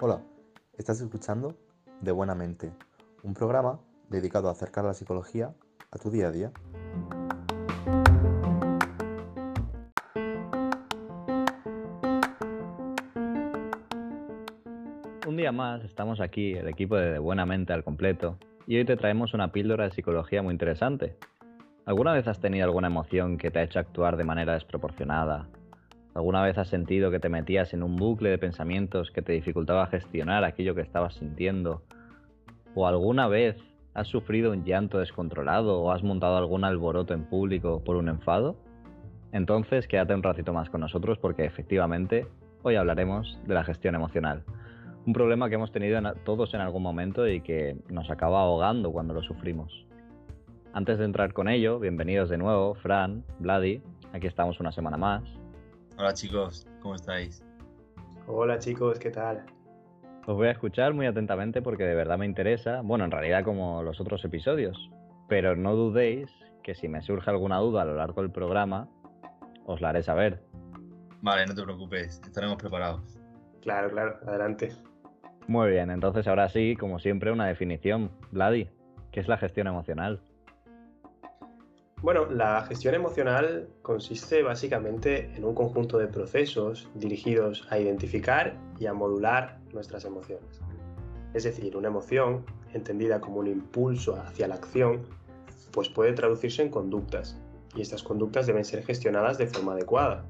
Hola, 0.00 0.22
estás 0.78 0.98
escuchando 1.02 1.54
De 2.00 2.10
Buena 2.10 2.34
Mente, 2.34 2.72
un 3.22 3.34
programa 3.34 3.80
dedicado 4.08 4.48
a 4.48 4.52
acercar 4.52 4.86
la 4.86 4.94
psicología 4.94 5.52
a 5.90 5.98
tu 5.98 6.10
día 6.10 6.28
a 6.28 6.30
día. 6.30 6.52
Un 15.26 15.36
día 15.36 15.52
más 15.52 15.84
estamos 15.84 16.18
aquí, 16.22 16.54
el 16.54 16.68
equipo 16.68 16.96
de 16.96 17.12
De 17.12 17.18
Buena 17.18 17.44
Mente 17.44 17.74
al 17.74 17.84
completo, 17.84 18.38
y 18.66 18.78
hoy 18.78 18.86
te 18.86 18.96
traemos 18.96 19.34
una 19.34 19.52
píldora 19.52 19.84
de 19.84 19.90
psicología 19.90 20.40
muy 20.40 20.52
interesante. 20.52 21.18
¿Alguna 21.84 22.12
vez 22.12 22.28
has 22.28 22.40
tenido 22.40 22.64
alguna 22.64 22.88
emoción 22.88 23.38
que 23.38 23.50
te 23.50 23.58
ha 23.58 23.62
hecho 23.62 23.78
actuar 23.78 24.16
de 24.16 24.24
manera 24.24 24.54
desproporcionada 24.54 25.48
¿Alguna 26.14 26.42
vez 26.42 26.58
has 26.58 26.68
sentido 26.68 27.10
que 27.10 27.20
te 27.20 27.30
metías 27.30 27.72
en 27.72 27.82
un 27.82 27.96
bucle 27.96 28.28
de 28.28 28.36
pensamientos 28.36 29.10
que 29.10 29.22
te 29.22 29.32
dificultaba 29.32 29.86
gestionar 29.86 30.44
aquello 30.44 30.74
que 30.74 30.82
estabas 30.82 31.14
sintiendo? 31.14 31.82
¿O 32.74 32.86
alguna 32.86 33.28
vez 33.28 33.56
has 33.94 34.08
sufrido 34.08 34.52
un 34.52 34.64
llanto 34.64 34.98
descontrolado 34.98 35.80
o 35.80 35.90
has 35.90 36.02
montado 36.02 36.36
algún 36.36 36.64
alboroto 36.64 37.14
en 37.14 37.24
público 37.24 37.82
por 37.82 37.96
un 37.96 38.10
enfado? 38.10 38.56
Entonces 39.32 39.88
quédate 39.88 40.14
un 40.14 40.22
ratito 40.22 40.52
más 40.52 40.68
con 40.68 40.82
nosotros 40.82 41.16
porque 41.18 41.46
efectivamente 41.46 42.26
hoy 42.62 42.76
hablaremos 42.76 43.40
de 43.46 43.54
la 43.54 43.64
gestión 43.64 43.94
emocional. 43.94 44.44
Un 45.06 45.14
problema 45.14 45.48
que 45.48 45.54
hemos 45.54 45.72
tenido 45.72 45.98
todos 46.24 46.52
en 46.52 46.60
algún 46.60 46.82
momento 46.82 47.26
y 47.26 47.40
que 47.40 47.74
nos 47.88 48.10
acaba 48.10 48.42
ahogando 48.42 48.92
cuando 48.92 49.14
lo 49.14 49.22
sufrimos. 49.22 49.86
Antes 50.74 50.98
de 50.98 51.04
entrar 51.04 51.34
con 51.34 51.50
ello, 51.50 51.78
bienvenidos 51.78 52.30
de 52.30 52.38
nuevo, 52.38 52.74
Fran, 52.76 53.22
Vladi, 53.38 53.82
aquí 54.14 54.26
estamos 54.26 54.58
una 54.58 54.72
semana 54.72 54.96
más. 54.96 55.22
Hola 55.98 56.14
chicos, 56.14 56.66
¿cómo 56.80 56.94
estáis? 56.94 57.44
Hola 58.26 58.58
chicos, 58.58 58.98
¿qué 58.98 59.10
tal? 59.10 59.44
Os 60.26 60.34
voy 60.34 60.48
a 60.48 60.52
escuchar 60.52 60.94
muy 60.94 61.04
atentamente 61.04 61.60
porque 61.60 61.84
de 61.84 61.94
verdad 61.94 62.16
me 62.16 62.24
interesa, 62.24 62.80
bueno, 62.80 63.04
en 63.04 63.10
realidad 63.10 63.44
como 63.44 63.82
los 63.82 64.00
otros 64.00 64.24
episodios, 64.24 64.90
pero 65.28 65.56
no 65.56 65.74
dudéis 65.74 66.30
que 66.62 66.74
si 66.74 66.88
me 66.88 67.02
surge 67.02 67.28
alguna 67.28 67.58
duda 67.58 67.82
a 67.82 67.84
lo 67.84 67.94
largo 67.94 68.22
del 68.22 68.30
programa, 68.30 68.88
os 69.66 69.82
la 69.82 69.90
haré 69.90 70.02
saber. 70.02 70.42
Vale, 71.20 71.44
no 71.44 71.54
te 71.54 71.64
preocupes, 71.64 72.18
estaremos 72.24 72.56
preparados. 72.56 73.18
Claro, 73.60 73.90
claro, 73.90 74.16
adelante. 74.26 74.72
Muy 75.48 75.70
bien, 75.70 75.90
entonces 75.90 76.26
ahora 76.26 76.48
sí, 76.48 76.76
como 76.76 76.98
siempre, 76.98 77.30
una 77.30 77.46
definición. 77.46 78.10
Vladi, 78.30 78.70
¿qué 79.10 79.20
es 79.20 79.28
la 79.28 79.36
gestión 79.36 79.66
emocional? 79.66 80.22
Bueno, 82.02 82.26
la 82.28 82.62
gestión 82.62 82.96
emocional 82.96 83.68
consiste 83.80 84.42
básicamente 84.42 85.30
en 85.36 85.44
un 85.44 85.54
conjunto 85.54 85.98
de 85.98 86.08
procesos 86.08 86.90
dirigidos 86.96 87.64
a 87.70 87.78
identificar 87.78 88.58
y 88.80 88.86
a 88.86 88.92
modular 88.92 89.60
nuestras 89.72 90.04
emociones. 90.04 90.60
Es 91.32 91.44
decir, 91.44 91.76
una 91.76 91.86
emoción, 91.86 92.44
entendida 92.74 93.20
como 93.20 93.36
un 93.36 93.46
impulso 93.46 94.16
hacia 94.16 94.48
la 94.48 94.56
acción, 94.56 95.02
pues 95.70 95.88
puede 95.88 96.12
traducirse 96.12 96.62
en 96.62 96.70
conductas, 96.70 97.38
y 97.76 97.82
estas 97.82 98.02
conductas 98.02 98.48
deben 98.48 98.64
ser 98.64 98.82
gestionadas 98.82 99.38
de 99.38 99.46
forma 99.46 99.74
adecuada. 99.74 100.24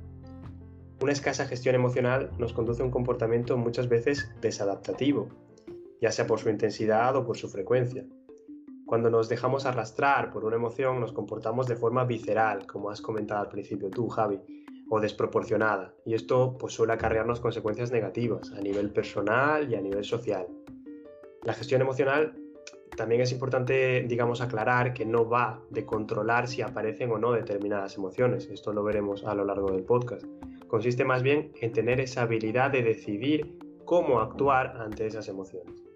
Una 1.00 1.12
escasa 1.12 1.46
gestión 1.46 1.74
emocional 1.74 2.30
nos 2.36 2.52
conduce 2.52 2.82
a 2.82 2.84
un 2.84 2.90
comportamiento 2.90 3.56
muchas 3.56 3.88
veces 3.88 4.30
desadaptativo, 4.42 5.30
ya 6.02 6.12
sea 6.12 6.26
por 6.26 6.38
su 6.38 6.50
intensidad 6.50 7.16
o 7.16 7.24
por 7.24 7.38
su 7.38 7.48
frecuencia, 7.48 8.04
cuando 8.92 9.08
nos 9.08 9.30
dejamos 9.30 9.64
arrastrar 9.64 10.30
por 10.30 10.44
una 10.44 10.56
emoción 10.56 11.00
nos 11.00 11.14
comportamos 11.14 11.66
de 11.66 11.76
forma 11.76 12.04
visceral, 12.04 12.66
como 12.66 12.90
has 12.90 13.00
comentado 13.00 13.40
al 13.40 13.48
principio 13.48 13.88
tú, 13.88 14.06
Javi, 14.06 14.38
o 14.90 15.00
desproporcionada. 15.00 15.94
Y 16.04 16.12
esto 16.12 16.58
pues, 16.58 16.74
suele 16.74 16.92
acarrearnos 16.92 17.40
consecuencias 17.40 17.90
negativas 17.90 18.52
a 18.52 18.60
nivel 18.60 18.92
personal 18.92 19.72
y 19.72 19.76
a 19.76 19.80
nivel 19.80 20.04
social. 20.04 20.46
La 21.42 21.54
gestión 21.54 21.80
emocional 21.80 22.34
también 22.94 23.22
es 23.22 23.32
importante, 23.32 24.04
digamos, 24.06 24.42
aclarar 24.42 24.92
que 24.92 25.06
no 25.06 25.26
va 25.26 25.62
de 25.70 25.86
controlar 25.86 26.46
si 26.46 26.60
aparecen 26.60 27.10
o 27.12 27.16
no 27.16 27.32
determinadas 27.32 27.96
emociones. 27.96 28.50
Esto 28.50 28.74
lo 28.74 28.84
veremos 28.84 29.24
a 29.24 29.34
lo 29.34 29.46
largo 29.46 29.72
del 29.72 29.84
podcast. 29.84 30.26
Consiste 30.68 31.06
más 31.06 31.22
bien 31.22 31.50
en 31.62 31.72
tener 31.72 31.98
esa 31.98 32.24
habilidad 32.24 32.70
de 32.70 32.82
decidir 32.82 33.56
cómo 33.86 34.20
actuar 34.20 34.76
ante 34.76 35.06
esas 35.06 35.28
emociones 35.28 35.91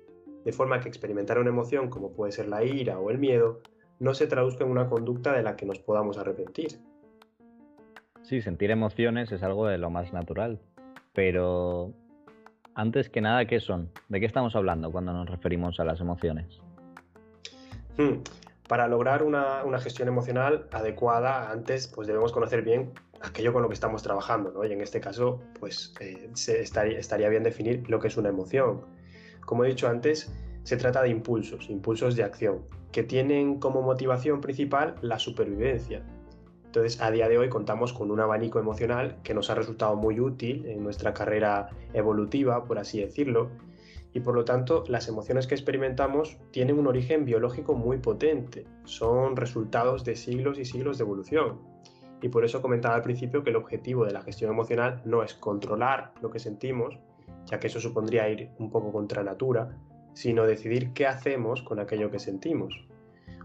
de 0.47 0.53
forma 0.53 0.79
que 0.79 0.89
experimentar 0.89 1.41
una 1.41 1.51
emoción 1.51 1.91
como 1.91 2.13
puede 2.13 2.31
ser 2.31 2.47
la 2.47 2.63
ira 2.63 3.01
o 3.01 3.11
el 3.11 3.19
miedo 3.19 3.63
no 3.99 4.15
se 4.15 4.29
traduzca 4.29 4.63
en 4.63 4.71
una 4.71 4.89
conducta 4.89 5.33
de 5.33 5.43
la 5.43 5.57
que 5.57 5.67
nos 5.67 5.81
podamos 5.81 6.19
arrepentir. 6.19 6.79
Sí, 8.23 8.41
sentir 8.41 8.71
emociones 8.71 9.33
es 9.33 9.43
algo 9.43 9.67
de 9.67 9.77
lo 9.77 9.91
más 9.91 10.13
natural, 10.13 10.61
pero 11.13 11.93
antes 12.77 13.11
que 13.11 13.21
nada, 13.21 13.45
¿qué 13.47 13.59
son? 13.59 13.91
¿De 14.09 14.21
qué 14.21 14.27
estamos 14.27 14.55
hablando 14.55 14.93
cuando 14.93 15.13
nos 15.13 15.29
referimos 15.29 15.81
a 15.81 15.85
las 15.85 16.01
emociones? 16.01 16.61
Hmm, 17.99 18.19
para 18.69 18.87
lograr 18.87 19.25
una, 19.25 19.65
gestión 19.81 20.07
emocional 20.07 20.69
adecuada, 20.71 21.51
antes 21.51 21.89
pues 21.89 22.07
debemos 22.07 22.31
conocer 22.31 22.63
bien 22.63 22.93
aquello 23.21 23.53
con 23.53 23.63
lo 23.63 23.69
que 23.69 23.75
estamos 23.75 24.01
trabajando, 24.05 24.53
¿no? 24.53 24.65
Y 24.65 24.73
en 24.73 24.81
este 24.81 25.01
caso, 25.01 25.43
pues 25.59 25.93
eh, 25.99 26.31
estaría, 26.47 27.01
estaría 27.01 27.29
bien 27.31 27.43
definir 27.43 27.91
lo 27.91 27.99
que 27.99 28.07
es 28.07 28.17
una 28.17 28.29
emoción 28.29 28.85
como 29.47 29.65
he 29.65 29.69
dicho 29.69 29.89
antes, 29.89 30.31
se 30.65 30.77
trata 30.77 31.03
de 31.03 31.09
impulsos, 31.09 31.71
impulsos 31.71 32.17
de 32.17 32.25
acción, 32.25 32.67
que 32.93 33.05
tienen 33.05 33.59
como 33.59 33.83
motivación 33.83 34.41
principal 34.41 34.97
la 35.01 35.19
supervivencia. 35.19 36.03
Entonces, 36.65 37.01
a 37.01 37.11
día 37.11 37.29
de 37.29 37.39
hoy 37.39 37.49
contamos 37.49 37.93
con 37.95 38.11
un 38.11 38.21
abanico 38.21 38.59
emocional 38.59 39.17
que 39.23 39.33
nos 39.33 39.49
ha 39.49 39.55
resultado 39.55 39.97
muy 39.97 40.21
útil 40.21 40.67
en 40.67 40.83
nuestra 40.83 41.15
carrera 41.15 41.71
evolutiva, 41.95 42.65
por 42.65 42.79
así 42.79 43.01
decirlo, 43.01 43.51
y 44.13 44.21
por 44.21 44.35
lo 44.35 44.45
tanto 44.45 44.83
las 44.89 45.09
emociones 45.09 45.47
que 45.47 45.55
experimentamos 45.55 46.39
tienen 46.51 46.79
un 46.79 46.87
origen 46.87 47.25
biológico 47.25 47.75
muy 47.75 47.99
potente, 47.99 48.65
son 48.85 49.37
resultados 49.37 50.05
de 50.05 50.17
siglos 50.17 50.59
y 50.59 50.65
siglos 50.65 50.99
de 50.99 51.05
evolución. 51.05 51.61
Y 52.21 52.29
por 52.29 52.45
eso 52.45 52.61
comentaba 52.61 52.95
al 52.95 53.03
principio 53.03 53.45
que 53.45 53.51
el 53.51 53.57
objetivo 53.57 54.05
de 54.05 54.13
la 54.13 54.23
gestión 54.23 54.51
emocional 54.51 55.03
no 55.05 55.23
es 55.23 55.35
controlar 55.35 56.13
lo 56.23 56.31
que 56.31 56.39
sentimos, 56.39 56.99
ya 57.47 57.61
que 57.61 57.69
eso 57.69 57.81
supondría 57.81 58.29
ir 58.29 58.51
un 58.59 58.71
poco 58.71 58.93
contra 58.93 59.23
natura, 59.23 59.77
sino 60.15 60.47
decidir 60.47 60.93
qué 60.93 61.07
hacemos 61.07 61.63
con 61.63 61.79
aquello 61.79 62.11
que 62.11 62.19
sentimos. 62.19 62.87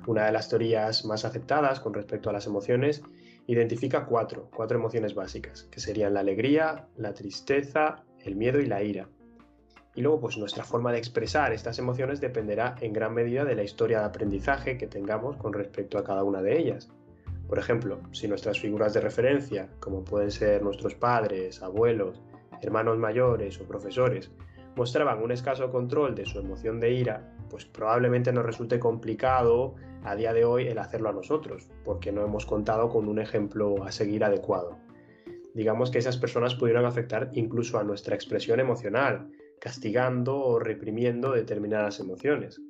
Una 0.07 0.25
de 0.25 0.31
las 0.31 0.49
teorías 0.49 1.05
más 1.05 1.25
aceptadas 1.25 1.79
con 1.79 1.93
respecto 1.93 2.29
a 2.29 2.33
las 2.33 2.47
emociones 2.47 3.03
identifica 3.47 4.05
cuatro, 4.05 4.49
cuatro 4.55 4.77
emociones 4.77 5.13
básicas, 5.13 5.63
que 5.71 5.79
serían 5.79 6.13
la 6.13 6.21
alegría, 6.21 6.87
la 6.95 7.13
tristeza, 7.13 8.03
el 8.19 8.35
miedo 8.35 8.59
y 8.59 8.65
la 8.65 8.81
ira. 8.83 9.09
Y 9.93 10.01
luego, 10.01 10.21
pues 10.21 10.37
nuestra 10.37 10.63
forma 10.63 10.91
de 10.91 10.99
expresar 10.99 11.51
estas 11.51 11.77
emociones 11.77 12.21
dependerá 12.21 12.75
en 12.79 12.93
gran 12.93 13.13
medida 13.13 13.43
de 13.43 13.55
la 13.55 13.63
historia 13.63 13.99
de 13.99 14.05
aprendizaje 14.05 14.77
que 14.77 14.87
tengamos 14.87 15.35
con 15.35 15.51
respecto 15.51 15.97
a 15.97 16.03
cada 16.03 16.23
una 16.23 16.41
de 16.41 16.57
ellas. 16.57 16.89
Por 17.49 17.59
ejemplo, 17.59 17.99
si 18.13 18.29
nuestras 18.29 18.59
figuras 18.59 18.93
de 18.93 19.01
referencia, 19.01 19.67
como 19.81 20.05
pueden 20.05 20.31
ser 20.31 20.63
nuestros 20.63 20.95
padres, 20.95 21.61
abuelos, 21.61 22.21
hermanos 22.61 22.97
mayores 22.97 23.59
o 23.59 23.67
profesores 23.67 24.31
mostraban 24.75 25.21
un 25.21 25.31
escaso 25.31 25.71
control 25.71 26.15
de 26.15 26.25
su 26.25 26.39
emoción 26.39 26.79
de 26.79 26.93
ira, 26.93 27.35
pues 27.49 27.65
probablemente 27.65 28.31
nos 28.31 28.45
resulte 28.45 28.79
complicado 28.79 29.75
a 30.03 30.15
día 30.15 30.33
de 30.33 30.45
hoy 30.45 30.67
el 30.67 30.77
hacerlo 30.77 31.09
a 31.09 31.13
nosotros, 31.13 31.69
porque 31.83 32.11
no 32.11 32.23
hemos 32.23 32.45
contado 32.45 32.89
con 32.89 33.07
un 33.07 33.19
ejemplo 33.19 33.83
a 33.83 33.91
seguir 33.91 34.23
adecuado. 34.23 34.77
Digamos 35.53 35.91
que 35.91 35.97
esas 35.97 36.17
personas 36.17 36.55
pudieron 36.55 36.85
afectar 36.85 37.29
incluso 37.33 37.77
a 37.77 37.83
nuestra 37.83 38.15
expresión 38.15 38.59
emocional, 38.59 39.29
castigando 39.59 40.37
o 40.37 40.59
reprimiendo 40.59 41.33
determinadas 41.33 41.99
emociones. 41.99 42.61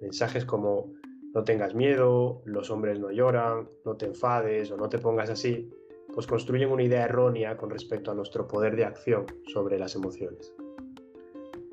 Mensajes 0.00 0.44
como 0.44 0.92
no 1.34 1.44
tengas 1.44 1.74
miedo, 1.74 2.42
los 2.44 2.70
hombres 2.70 3.00
no 3.00 3.10
lloran, 3.10 3.68
no 3.84 3.96
te 3.96 4.06
enfades 4.06 4.70
o 4.70 4.76
no 4.76 4.88
te 4.88 4.98
pongas 4.98 5.30
así, 5.30 5.70
pues 6.18 6.26
construyen 6.26 6.72
una 6.72 6.82
idea 6.82 7.04
errónea 7.04 7.56
con 7.56 7.70
respecto 7.70 8.10
a 8.10 8.14
nuestro 8.14 8.48
poder 8.48 8.74
de 8.74 8.84
acción 8.84 9.24
sobre 9.54 9.78
las 9.78 9.94
emociones. 9.94 10.52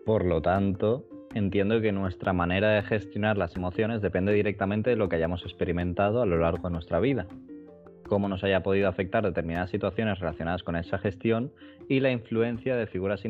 Por 0.06 0.24
lo 0.24 0.40
tanto, 0.40 1.08
entiendo 1.34 1.81
que 1.81 1.92
nuestra 1.92 2.31
manera 2.31 2.70
de 2.70 2.84
gestionar 2.84 3.40
las 3.40 3.56
emociones 3.56 4.04
depende 4.04 4.34
directamente 4.34 4.92
de 4.92 4.98
lo 4.98 5.10
que 5.10 5.16
hayamos 5.16 5.42
experimentado 5.42 6.22
a 6.22 6.28
lo 6.28 6.38
largo 6.38 6.68
de 6.68 6.74
nuestra 6.74 7.00
vida, 7.00 7.25
cómo 8.08 8.30
nos 8.30 8.44
haya 8.44 8.62
podido 8.62 8.88
afectar 8.88 9.24
determinadas 9.24 9.72
situaciones 9.72 10.20
relacionadas 10.20 10.62
con 10.62 10.75
esa 10.75 11.00
gestión 11.00 11.52
y 11.90 12.00
la 12.02 12.12
influencia 12.12 12.75
de 12.75 12.86
figuras 12.86 13.24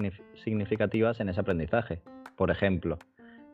significativas 0.43 1.21
en 1.21 1.29
ese 1.29 1.39
aprendizaje. 1.39 2.01
Por 2.35 2.51
ejemplo, 2.51 2.99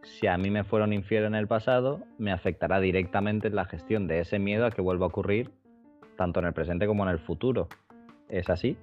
si 0.02 0.26
a 0.26 0.36
mí 0.36 0.50
me 0.50 0.64
fueron 0.64 0.94
infiel 0.94 1.26
en 1.26 1.36
el 1.36 1.48
pasado, 1.48 2.02
me 2.18 2.32
afectará 2.32 2.80
directamente 2.80 3.52
la 3.52 3.66
gestión 3.66 4.08
de 4.08 4.22
ese 4.22 4.40
miedo 4.40 4.66
a 4.66 4.72
que 4.72 4.82
vuelva 4.82 5.06
a 5.06 5.10
ocurrir 5.10 5.52
tanto 6.22 6.40
en 6.40 6.46
el 6.46 6.54
presente 6.54 6.86
como 6.86 7.02
en 7.04 7.10
el 7.10 7.20
futuro. 7.20 7.68
¿Es 8.30 8.48
así? 8.48 8.78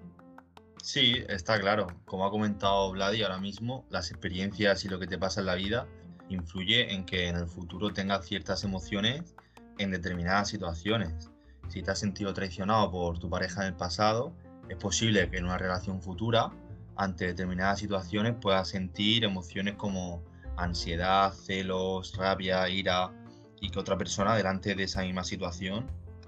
Sí, 0.82 1.22
está 1.28 1.60
claro. 1.60 1.86
Como 2.04 2.26
ha 2.26 2.30
comentado 2.30 2.90
Vladi 2.90 3.22
ahora 3.22 3.38
mismo, 3.38 3.84
las 3.90 4.10
experiencias 4.10 4.84
y 4.84 4.88
lo 4.88 4.98
que 4.98 5.06
te 5.06 5.18
pasa 5.18 5.38
en 5.38 5.46
la 5.46 5.54
vida 5.54 5.86
influye 6.30 6.92
en 6.92 7.04
que 7.06 7.28
en 7.28 7.36
el 7.36 7.46
futuro 7.46 7.92
tengas 7.92 8.26
ciertas 8.26 8.64
emociones 8.64 9.36
en 9.78 9.92
determinadas 9.92 10.48
situaciones. 10.48 11.30
Si 11.68 11.80
te 11.80 11.92
has 11.92 12.00
sentido 12.00 12.34
traicionado 12.34 12.90
por 12.90 13.20
tu 13.20 13.30
pareja 13.30 13.62
en 13.62 13.68
el 13.68 13.76
pasado, 13.76 14.32
es 14.68 14.76
posible 14.76 15.30
que 15.30 15.36
en 15.36 15.44
una 15.44 15.58
relación 15.58 16.02
futura, 16.02 16.50
ante 16.96 17.26
determinadas 17.26 17.78
situaciones, 17.78 18.34
puedas 18.40 18.66
sentir 18.66 19.22
emociones 19.22 19.76
como 19.76 20.24
ansiedad, 20.56 21.32
celos, 21.32 22.16
rabia, 22.16 22.68
ira, 22.68 23.12
y 23.60 23.70
que 23.70 23.78
otra 23.78 23.96
persona 23.96 24.34
delante 24.34 24.74
de 24.74 24.82
esa 24.82 25.02
misma 25.02 25.22
situación 25.22 25.86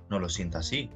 no 0.08 0.20
lo 0.20 0.28
sienta 0.28 0.58
así. 0.58 0.90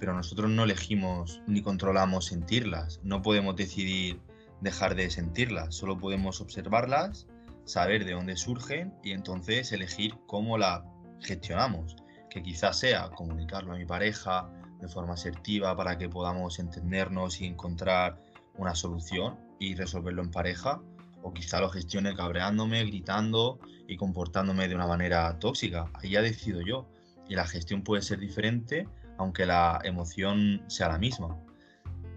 Pero 0.00 0.14
nosotros 0.14 0.50
no 0.50 0.64
elegimos 0.64 1.42
ni 1.46 1.62
controlamos 1.62 2.24
sentirlas, 2.24 3.00
no 3.04 3.22
podemos 3.22 3.54
decidir 3.54 4.20
dejar 4.60 4.94
de 4.94 5.10
sentirlas, 5.10 5.74
solo 5.74 5.98
podemos 5.98 6.40
observarlas, 6.40 7.28
saber 7.64 8.04
de 8.04 8.12
dónde 8.12 8.36
surgen 8.36 8.94
y 9.04 9.12
entonces 9.12 9.70
elegir 9.72 10.14
cómo 10.26 10.58
la 10.58 10.84
gestionamos, 11.20 11.96
que 12.30 12.42
quizás 12.42 12.78
sea 12.78 13.10
comunicarlo 13.10 13.74
a 13.74 13.76
mi 13.76 13.84
pareja 13.84 14.50
de 14.80 14.88
forma 14.88 15.14
asertiva 15.14 15.76
para 15.76 15.98
que 15.98 16.08
podamos 16.08 16.58
entendernos 16.58 17.40
y 17.40 17.46
encontrar 17.46 18.18
una 18.56 18.74
solución 18.74 19.38
y 19.58 19.74
resolverlo 19.74 20.22
en 20.22 20.30
pareja, 20.30 20.80
o 21.22 21.32
quizá 21.32 21.60
lo 21.60 21.68
gestione 21.68 22.14
cabreándome, 22.14 22.84
gritando 22.84 23.58
y 23.86 23.96
comportándome 23.96 24.68
de 24.68 24.74
una 24.74 24.86
manera 24.86 25.38
tóxica. 25.38 25.90
Ahí 25.94 26.10
ya 26.10 26.22
decido 26.22 26.62
yo. 26.62 26.88
Y 27.28 27.34
la 27.34 27.46
gestión 27.46 27.82
puede 27.82 28.02
ser 28.02 28.18
diferente 28.18 28.88
aunque 29.20 29.44
la 29.44 29.78
emoción 29.84 30.62
sea 30.68 30.88
la 30.88 30.98
misma. 30.98 31.38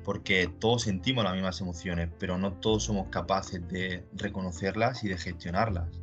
Porque 0.06 0.48
todos 0.48 0.84
sentimos 0.84 1.26
las 1.26 1.34
mismas 1.34 1.60
emociones, 1.60 2.10
pero 2.18 2.38
no 2.38 2.54
todos 2.54 2.86
somos 2.86 3.10
capaces 3.10 3.68
de 3.68 4.08
reconocerlas 4.14 5.04
y 5.04 5.10
de 5.10 5.18
gestionarlas. 5.18 6.00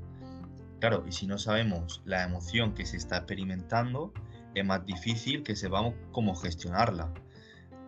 Claro, 0.79 1.05
y 1.09 1.13
si 1.13 1.27
no 1.27 1.39
sabemos 1.39 2.03
la 2.05 2.23
emoción 2.23 2.75
que 2.75 2.85
se 2.85 2.99
está 2.99 3.17
experimentando, 3.17 4.13
es 4.55 4.65
más 4.65 4.85
difícil 4.85 5.43
que 5.43 5.57
sepamos 5.57 5.95
cómo 6.13 6.35
gestionarla. 6.35 7.15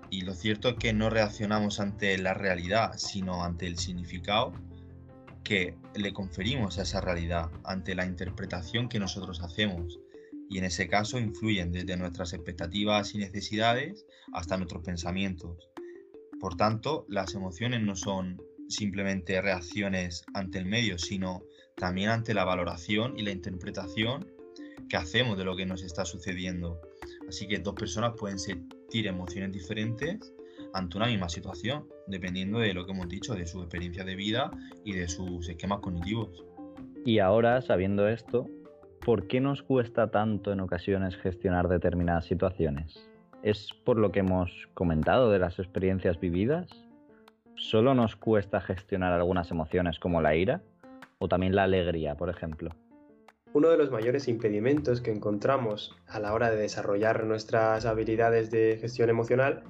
Y 0.08 0.22
lo 0.22 0.32
cierto 0.32 0.70
es 0.70 0.76
que 0.76 0.94
no 0.94 1.10
reaccionamos 1.10 1.80
ante 1.80 2.16
la 2.16 2.32
realidad, 2.32 2.94
sino 2.96 3.44
ante 3.44 3.66
el 3.66 3.76
significado 3.76 4.54
que 5.44 5.76
le 5.94 6.14
conferimos 6.14 6.78
a 6.78 6.82
esa 6.82 7.02
realidad, 7.02 7.50
ante 7.64 7.94
la 7.94 8.06
interpretación 8.06 8.88
que 8.88 8.98
nosotros 8.98 9.42
hacemos. 9.42 9.98
Y 10.52 10.58
en 10.58 10.64
ese 10.64 10.86
caso 10.86 11.18
influyen 11.18 11.72
desde 11.72 11.96
nuestras 11.96 12.34
expectativas 12.34 13.14
y 13.14 13.18
necesidades 13.18 14.04
hasta 14.34 14.58
nuestros 14.58 14.82
pensamientos. 14.82 15.70
Por 16.38 16.58
tanto, 16.58 17.06
las 17.08 17.34
emociones 17.34 17.80
no 17.80 17.96
son 17.96 18.38
simplemente 18.68 19.40
reacciones 19.40 20.22
ante 20.34 20.58
el 20.58 20.66
medio, 20.66 20.98
sino 20.98 21.42
también 21.74 22.10
ante 22.10 22.34
la 22.34 22.44
valoración 22.44 23.18
y 23.18 23.22
la 23.22 23.30
interpretación 23.30 24.30
que 24.90 24.98
hacemos 24.98 25.38
de 25.38 25.44
lo 25.44 25.56
que 25.56 25.64
nos 25.64 25.82
está 25.82 26.04
sucediendo. 26.04 26.78
Así 27.26 27.48
que 27.48 27.58
dos 27.58 27.74
personas 27.74 28.12
pueden 28.18 28.38
sentir 28.38 29.06
emociones 29.06 29.52
diferentes 29.52 30.34
ante 30.74 30.98
una 30.98 31.06
misma 31.06 31.30
situación, 31.30 31.88
dependiendo 32.08 32.58
de 32.58 32.74
lo 32.74 32.84
que 32.84 32.92
hemos 32.92 33.08
dicho, 33.08 33.34
de 33.34 33.46
su 33.46 33.62
experiencia 33.62 34.04
de 34.04 34.16
vida 34.16 34.50
y 34.84 34.92
de 34.92 35.08
sus 35.08 35.48
esquemas 35.48 35.80
cognitivos. 35.80 36.44
Y 37.06 37.20
ahora, 37.20 37.62
sabiendo 37.62 38.06
esto, 38.06 38.50
¿por 39.04 39.26
qué 39.26 39.40
nos 39.40 39.62
cuesta 39.62 40.10
tanto 40.10 40.52
en 40.52 40.60
ocasiones 40.60 41.16
gestionar 41.16 41.68
determinadas 41.68 42.24
situaciones? 42.26 43.10
¿Es 43.42 43.72
por 43.84 43.98
lo 43.98 44.12
que 44.12 44.20
hemos 44.20 44.68
comentado 44.74 45.30
de 45.30 45.40
las 45.40 45.58
experiencias 45.58 46.20
vividas? 46.20 46.68
¿Solo 47.56 47.94
nos 47.94 48.14
cuesta 48.14 48.60
gestionar 48.60 49.12
algunas 49.12 49.50
emociones 49.50 49.98
como 49.98 50.22
la 50.22 50.36
ira? 50.36 50.62
¿O 51.18 51.28
también 51.28 51.56
la 51.56 51.64
alegría, 51.64 52.16
por 52.16 52.30
ejemplo? 52.30 52.70
Uno 53.52 53.70
de 53.70 53.76
los 53.76 53.90
mayores 53.90 54.28
impedimentos 54.28 55.00
que 55.00 55.10
encontramos 55.10 55.96
a 56.06 56.20
la 56.20 56.32
hora 56.32 56.50
de 56.50 56.56
desarrollar 56.56 57.24
nuestras 57.24 57.84
habilidades 57.86 58.50
de 58.50 58.78
gestión 58.80 59.10
emocional 59.10 59.64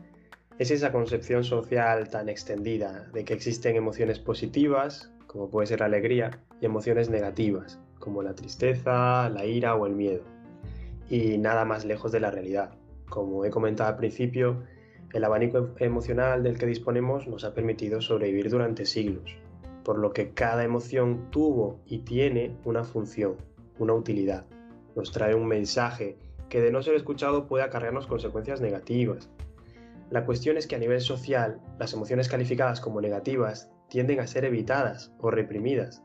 es 0.58 0.70
esa 0.70 0.92
concepción 0.92 1.42
social 1.42 2.10
tan 2.10 2.28
extendida 2.28 3.08
de 3.12 3.24
que 3.24 3.32
existen 3.32 3.76
emociones 3.76 4.18
positivas, 4.18 5.10
como 5.26 5.48
puede 5.48 5.66
ser 5.66 5.80
la 5.80 5.86
alegría, 5.86 6.38
y 6.60 6.66
emociones 6.66 7.08
negativas, 7.08 7.80
como 8.02 8.22
la 8.22 8.34
tristeza, 8.34 9.30
la 9.30 9.46
ira 9.46 9.76
o 9.76 9.86
el 9.86 9.94
miedo. 9.94 10.24
Y 11.08 11.38
nada 11.38 11.64
más 11.64 11.84
lejos 11.84 12.10
de 12.10 12.18
la 12.18 12.32
realidad. 12.32 12.74
Como 13.08 13.44
he 13.44 13.50
comentado 13.50 13.90
al 13.90 13.96
principio, 13.96 14.64
el 15.12 15.22
abanico 15.22 15.70
emocional 15.78 16.42
del 16.42 16.58
que 16.58 16.66
disponemos 16.66 17.28
nos 17.28 17.44
ha 17.44 17.54
permitido 17.54 18.00
sobrevivir 18.00 18.50
durante 18.50 18.86
siglos, 18.86 19.36
por 19.84 19.98
lo 19.98 20.12
que 20.12 20.30
cada 20.30 20.64
emoción 20.64 21.28
tuvo 21.30 21.78
y 21.86 21.98
tiene 21.98 22.56
una 22.64 22.82
función, 22.82 23.36
una 23.78 23.94
utilidad. 23.94 24.46
Nos 24.96 25.12
trae 25.12 25.36
un 25.36 25.46
mensaje 25.46 26.16
que 26.48 26.60
de 26.60 26.72
no 26.72 26.82
ser 26.82 26.96
escuchado 26.96 27.46
puede 27.46 27.62
acarrearnos 27.62 28.08
consecuencias 28.08 28.60
negativas. 28.60 29.30
La 30.10 30.26
cuestión 30.26 30.56
es 30.56 30.66
que 30.66 30.74
a 30.74 30.80
nivel 30.80 31.00
social, 31.00 31.60
las 31.78 31.92
emociones 31.92 32.28
calificadas 32.28 32.80
como 32.80 33.00
negativas 33.00 33.70
tienden 33.88 34.18
a 34.18 34.26
ser 34.26 34.44
evitadas 34.44 35.12
o 35.20 35.30
reprimidas. 35.30 36.02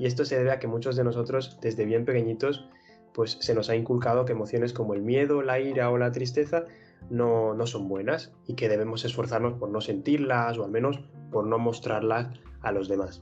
Y 0.00 0.06
esto 0.06 0.24
se 0.24 0.38
debe 0.38 0.50
a 0.50 0.58
que 0.58 0.66
muchos 0.66 0.96
de 0.96 1.04
nosotros, 1.04 1.58
desde 1.60 1.84
bien 1.84 2.06
pequeñitos, 2.06 2.66
pues 3.12 3.36
se 3.38 3.54
nos 3.54 3.68
ha 3.68 3.76
inculcado 3.76 4.24
que 4.24 4.32
emociones 4.32 4.72
como 4.72 4.94
el 4.94 5.02
miedo, 5.02 5.42
la 5.42 5.60
ira 5.60 5.90
o 5.90 5.98
la 5.98 6.10
tristeza 6.10 6.64
no, 7.10 7.52
no 7.52 7.66
son 7.66 7.86
buenas 7.86 8.32
y 8.46 8.54
que 8.54 8.70
debemos 8.70 9.04
esforzarnos 9.04 9.58
por 9.58 9.68
no 9.68 9.82
sentirlas 9.82 10.56
o 10.56 10.64
al 10.64 10.70
menos 10.70 11.00
por 11.30 11.46
no 11.46 11.58
mostrarlas 11.58 12.28
a 12.62 12.72
los 12.72 12.88
demás. 12.88 13.20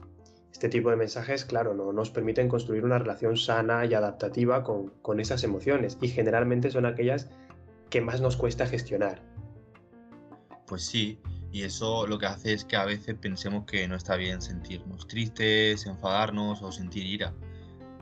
Este 0.53 0.69
tipo 0.69 0.89
de 0.89 0.95
mensajes, 0.95 1.43
claro, 1.43 1.73
no 1.73 1.91
nos 1.91 2.11
permiten 2.11 2.47
construir 2.47 2.85
una 2.85 2.97
relación 2.97 3.35
sana 3.35 3.85
y 3.85 3.93
adaptativa 3.93 4.63
con, 4.63 4.93
con 5.01 5.19
esas 5.19 5.43
emociones 5.43 5.97
y 5.99 6.07
generalmente 6.07 6.71
son 6.71 6.85
aquellas 6.85 7.29
que 7.89 7.99
más 7.99 8.21
nos 8.21 8.37
cuesta 8.37 8.67
gestionar. 8.67 9.21
Pues 10.65 10.85
sí, 10.85 11.19
y 11.51 11.63
eso 11.63 12.05
lo 12.05 12.19
que 12.19 12.27
hace 12.27 12.53
es 12.53 12.63
que 12.63 12.75
a 12.75 12.85
veces 12.85 13.15
pensemos 13.19 13.65
que 13.65 13.87
no 13.87 13.95
está 13.95 14.15
bien 14.15 14.41
sentirnos 14.41 15.07
tristes, 15.07 15.85
enfadarnos 15.85 16.61
o 16.61 16.71
sentir 16.71 17.05
ira. 17.05 17.33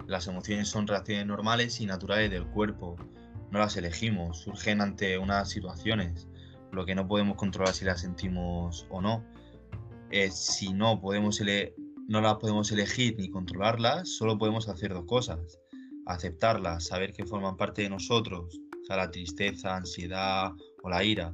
Las 0.05 0.27
emociones 0.27 0.67
son 0.67 0.87
reacciones 0.87 1.25
normales 1.25 1.79
y 1.79 1.85
naturales 1.85 2.29
del 2.29 2.45
cuerpo. 2.47 2.97
No 3.51 3.59
las 3.59 3.77
elegimos, 3.77 4.39
surgen 4.39 4.81
ante 4.81 5.17
unas 5.17 5.49
situaciones. 5.49 6.27
Lo 6.71 6.85
que 6.85 6.95
no 6.95 7.07
podemos 7.07 7.37
controlar 7.37 7.73
si 7.73 7.85
las 7.85 8.01
sentimos 8.01 8.85
o 8.89 9.01
no. 9.01 9.23
Es 10.11 10.35
si 10.35 10.73
no 10.73 10.99
podemos 10.99 11.41
no 12.07 12.21
las 12.21 12.35
podemos 12.35 12.71
elegir 12.71 13.17
ni 13.17 13.29
controlarlas, 13.29 14.09
solo 14.09 14.37
podemos 14.37 14.67
hacer 14.69 14.93
dos 14.93 15.05
cosas. 15.05 15.59
Aceptarlas, 16.05 16.85
saber 16.85 17.13
que 17.13 17.25
forman 17.25 17.57
parte 17.57 17.81
de 17.81 17.89
nosotros, 17.89 18.57
o 18.81 18.85
sea, 18.85 18.95
la 18.97 19.11
tristeza, 19.11 19.75
ansiedad 19.75 20.51
o 20.83 20.89
la 20.89 21.03
ira, 21.03 21.33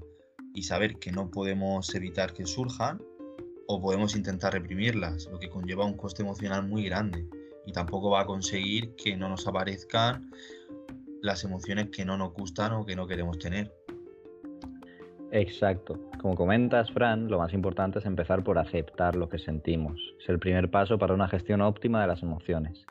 y 0.54 0.64
saber 0.64 1.00
que 1.00 1.12
no 1.12 1.30
podemos 1.32 1.94
evitar 1.96 2.34
que 2.34 2.46
surjan, 2.46 3.02
o 3.68 3.82
podemos 3.82 4.16
intentar 4.16 4.54
reprimirlas, 4.54 5.28
lo 5.32 5.40
que 5.40 5.50
conlleva 5.50 5.86
un 5.86 5.98
coste 5.98 6.22
emocional 6.22 6.68
muy 6.68 6.84
grande 6.86 7.26
y 7.66 7.72
tampoco 7.72 8.10
va 8.10 8.22
a 8.22 8.26
conseguir 8.26 8.96
que 8.96 9.16
no 9.16 9.30
nos 9.30 9.48
aparezcan 9.48 10.30
las 11.22 11.44
emociones 11.44 11.90
que 11.90 12.04
no 12.04 12.18
nos 12.18 12.34
gustan 12.34 12.74
o 12.74 12.86
que 12.86 12.96
no 12.96 13.08
queremos 13.08 13.40
tener. 13.40 13.74
Exacto. 15.32 16.00
Como 16.22 16.36
comentas, 16.36 16.92
Fran, 16.92 17.28
lo 17.28 17.40
más 17.40 17.54
importante 17.54 18.00
es 18.00 18.06
empezar 18.06 18.44
por 18.44 18.60
aceptar 18.60 19.16
lo 19.16 19.30
que 19.30 19.40
sentimos. 19.40 20.00
Es 20.22 20.30
el 20.30 20.38
primer 20.38 20.70
paso 20.70 21.00
para 21.00 21.14
una 21.14 21.28
gestión 21.28 21.62
óptima 21.62 22.02
de 22.02 22.08
las 22.08 22.22
emociones. 22.22 22.86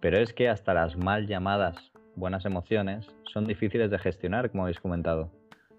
Pero 0.00 0.18
es 0.18 0.34
que 0.34 0.48
hasta 0.48 0.74
las 0.74 0.96
mal 0.96 1.26
llamadas 1.26 1.92
buenas 2.16 2.44
emociones 2.44 3.06
son 3.32 3.46
difíciles 3.46 3.90
de 3.90 3.98
gestionar, 3.98 4.50
como 4.50 4.64
habéis 4.64 4.80
comentado. 4.80 5.30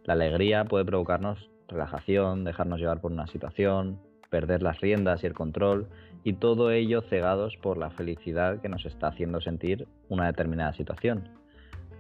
La 0.07 0.13
alegría 0.13 0.63
puede 0.63 0.85
provocarnos 0.85 1.49
relajación, 1.67 2.45
dejarnos 2.45 2.79
llevar 2.79 3.01
por 3.01 3.11
una 3.11 3.27
situación, 3.27 3.99
perder 4.29 4.63
las 4.63 4.79
riendas 4.79 5.21
y 5.21 5.27
el 5.27 5.33
control, 5.33 5.89
y 6.23 6.33
todo 6.33 6.71
ello 6.71 7.01
cegados 7.01 7.57
por 7.57 7.77
la 7.77 7.89
felicidad 7.89 8.61
que 8.61 8.69
nos 8.69 8.85
está 8.85 9.07
haciendo 9.07 9.41
sentir 9.41 9.85
una 10.07 10.27
determinada 10.27 10.71
situación. 10.71 11.27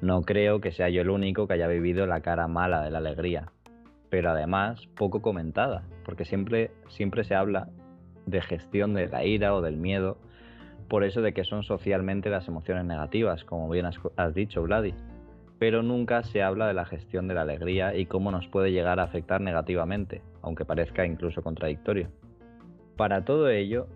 No 0.01 0.21
creo 0.21 0.61
que 0.61 0.71
sea 0.71 0.87
yo 0.87 1.01
el 1.01 1.09
único 1.09 1.47
que 1.47 1.55
haya 1.55 1.67
vivido 1.67 2.07
la 2.07 2.21
cara 2.21 2.47
mala 2.47 2.81
de 2.81 2.91
la 2.91 2.99
alegría, 2.99 3.51
pero 4.09 4.29
además 4.29 4.87
poco 4.95 5.21
comentada, 5.21 5.83
porque 6.05 6.23
siempre, 6.23 6.71
siempre 6.87 7.25
se 7.25 7.35
habla 7.35 7.67
de 8.25 8.41
gestión 8.41 8.93
de 8.93 9.09
la 9.09 9.25
ira 9.25 9.53
o 9.53 9.61
del 9.61 9.75
miedo, 9.75 10.17
por 10.87 11.03
eso 11.03 11.21
de 11.21 11.33
que 11.33 11.43
son 11.43 11.63
socialmente 11.63 12.29
las 12.29 12.47
emociones 12.47 12.85
negativas, 12.85 13.43
como 13.43 13.69
bien 13.69 13.85
has, 13.85 14.33
dicho, 14.33 14.63
Vladi 14.63 14.93
pero 15.59 15.81
nunca 15.81 16.23
se 16.23 16.43
habla 16.43 16.67
de 16.67 16.73
la 16.73 16.85
gestión 16.85 17.27
de 17.27 17.33
la 17.33 17.41
alegría 17.41 17.95
y 17.95 18.05
cómo 18.05 18.31
nos 18.31 18.47
puede 18.47 18.71
llegar 18.71 18.99
a 18.99 19.03
afectar 19.03 19.41
negativamente, 19.41 20.21
aunque 20.41 20.65
parezca 20.65 21.05
incluso 21.05 21.41
contradictorio. 21.41 22.09
Para 22.95 23.25
todo 23.25 23.49
ello, 23.49 23.87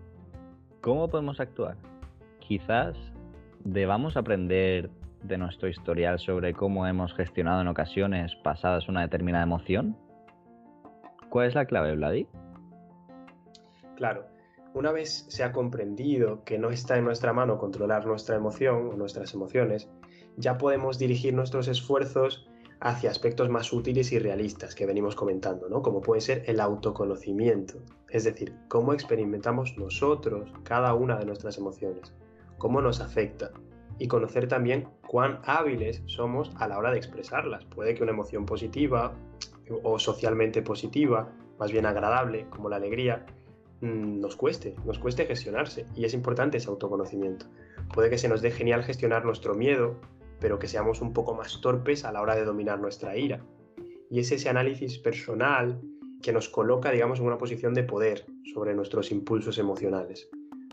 ¿cómo 0.80 1.08
podemos 1.08 1.40
actuar? 1.40 1.76
Quizás 2.40 2.96
debamos 3.64 4.16
aprender 4.16 4.90
de 5.22 5.38
nuestro 5.38 5.68
historial 5.68 6.18
sobre 6.18 6.52
cómo 6.52 6.86
hemos 6.86 7.14
gestionado 7.14 7.60
en 7.60 7.68
ocasiones 7.68 8.34
pasadas 8.42 8.88
una 8.88 9.02
determinada 9.02 9.44
emoción. 9.44 9.96
¿Cuál 11.30 11.48
es 11.48 11.54
la 11.54 11.64
clave, 11.64 11.94
Vladi? 11.94 12.26
Claro, 13.96 14.26
una 14.74 14.90
vez 14.90 15.26
se 15.28 15.44
ha 15.44 15.52
comprendido 15.52 16.42
que 16.44 16.58
no 16.58 16.70
está 16.70 16.96
en 16.96 17.04
nuestra 17.04 17.32
mano 17.32 17.58
controlar 17.58 18.06
nuestra 18.06 18.36
emoción 18.36 18.88
o 18.88 18.96
nuestras 18.96 19.32
emociones, 19.34 19.88
ya 20.36 20.58
podemos 20.58 20.98
dirigir 20.98 21.34
nuestros 21.34 21.68
esfuerzos 21.68 22.48
hacia 22.80 23.10
aspectos 23.10 23.48
más 23.48 23.72
útiles 23.72 24.10
y 24.12 24.18
realistas 24.18 24.74
que 24.74 24.86
venimos 24.86 25.14
comentando, 25.14 25.68
¿no? 25.68 25.82
Como 25.82 26.00
puede 26.00 26.20
ser 26.20 26.42
el 26.46 26.58
autoconocimiento, 26.60 27.74
es 28.10 28.24
decir, 28.24 28.54
cómo 28.68 28.92
experimentamos 28.92 29.78
nosotros 29.78 30.52
cada 30.64 30.92
una 30.94 31.16
de 31.16 31.24
nuestras 31.24 31.58
emociones, 31.58 32.12
cómo 32.58 32.80
nos 32.80 33.00
afecta 33.00 33.52
y 33.98 34.08
conocer 34.08 34.48
también 34.48 34.88
cuán 35.06 35.40
hábiles 35.44 36.02
somos 36.06 36.50
a 36.56 36.66
la 36.66 36.76
hora 36.76 36.90
de 36.90 36.98
expresarlas. 36.98 37.64
Puede 37.66 37.94
que 37.94 38.02
una 38.02 38.12
emoción 38.12 38.46
positiva 38.46 39.14
o 39.84 39.98
socialmente 40.00 40.60
positiva, 40.60 41.30
más 41.60 41.70
bien 41.70 41.86
agradable, 41.86 42.46
como 42.50 42.68
la 42.68 42.76
alegría, 42.76 43.26
mm, 43.80 44.18
nos 44.18 44.34
cueste, 44.34 44.74
nos 44.84 44.98
cueste 44.98 45.26
gestionarse 45.26 45.86
y 45.94 46.04
es 46.04 46.14
importante 46.14 46.58
ese 46.58 46.68
autoconocimiento. 46.68 47.46
Puede 47.94 48.10
que 48.10 48.18
se 48.18 48.28
nos 48.28 48.42
dé 48.42 48.50
genial 48.50 48.82
gestionar 48.82 49.24
nuestro 49.24 49.54
miedo, 49.54 50.00
pero 50.42 50.58
que 50.58 50.66
seamos 50.66 51.00
un 51.00 51.12
poco 51.12 51.34
más 51.34 51.60
torpes 51.60 52.04
a 52.04 52.10
la 52.10 52.20
hora 52.20 52.34
de 52.34 52.44
dominar 52.44 52.80
nuestra 52.80 53.16
ira. 53.16 53.46
Y 54.10 54.18
es 54.18 54.32
ese 54.32 54.48
análisis 54.48 54.98
personal 54.98 55.80
que 56.20 56.32
nos 56.32 56.48
coloca, 56.48 56.90
digamos, 56.90 57.20
en 57.20 57.26
una 57.26 57.38
posición 57.38 57.74
de 57.74 57.84
poder 57.84 58.26
sobre 58.52 58.74
nuestros 58.74 59.12
impulsos 59.12 59.58
emocionales, 59.58 60.28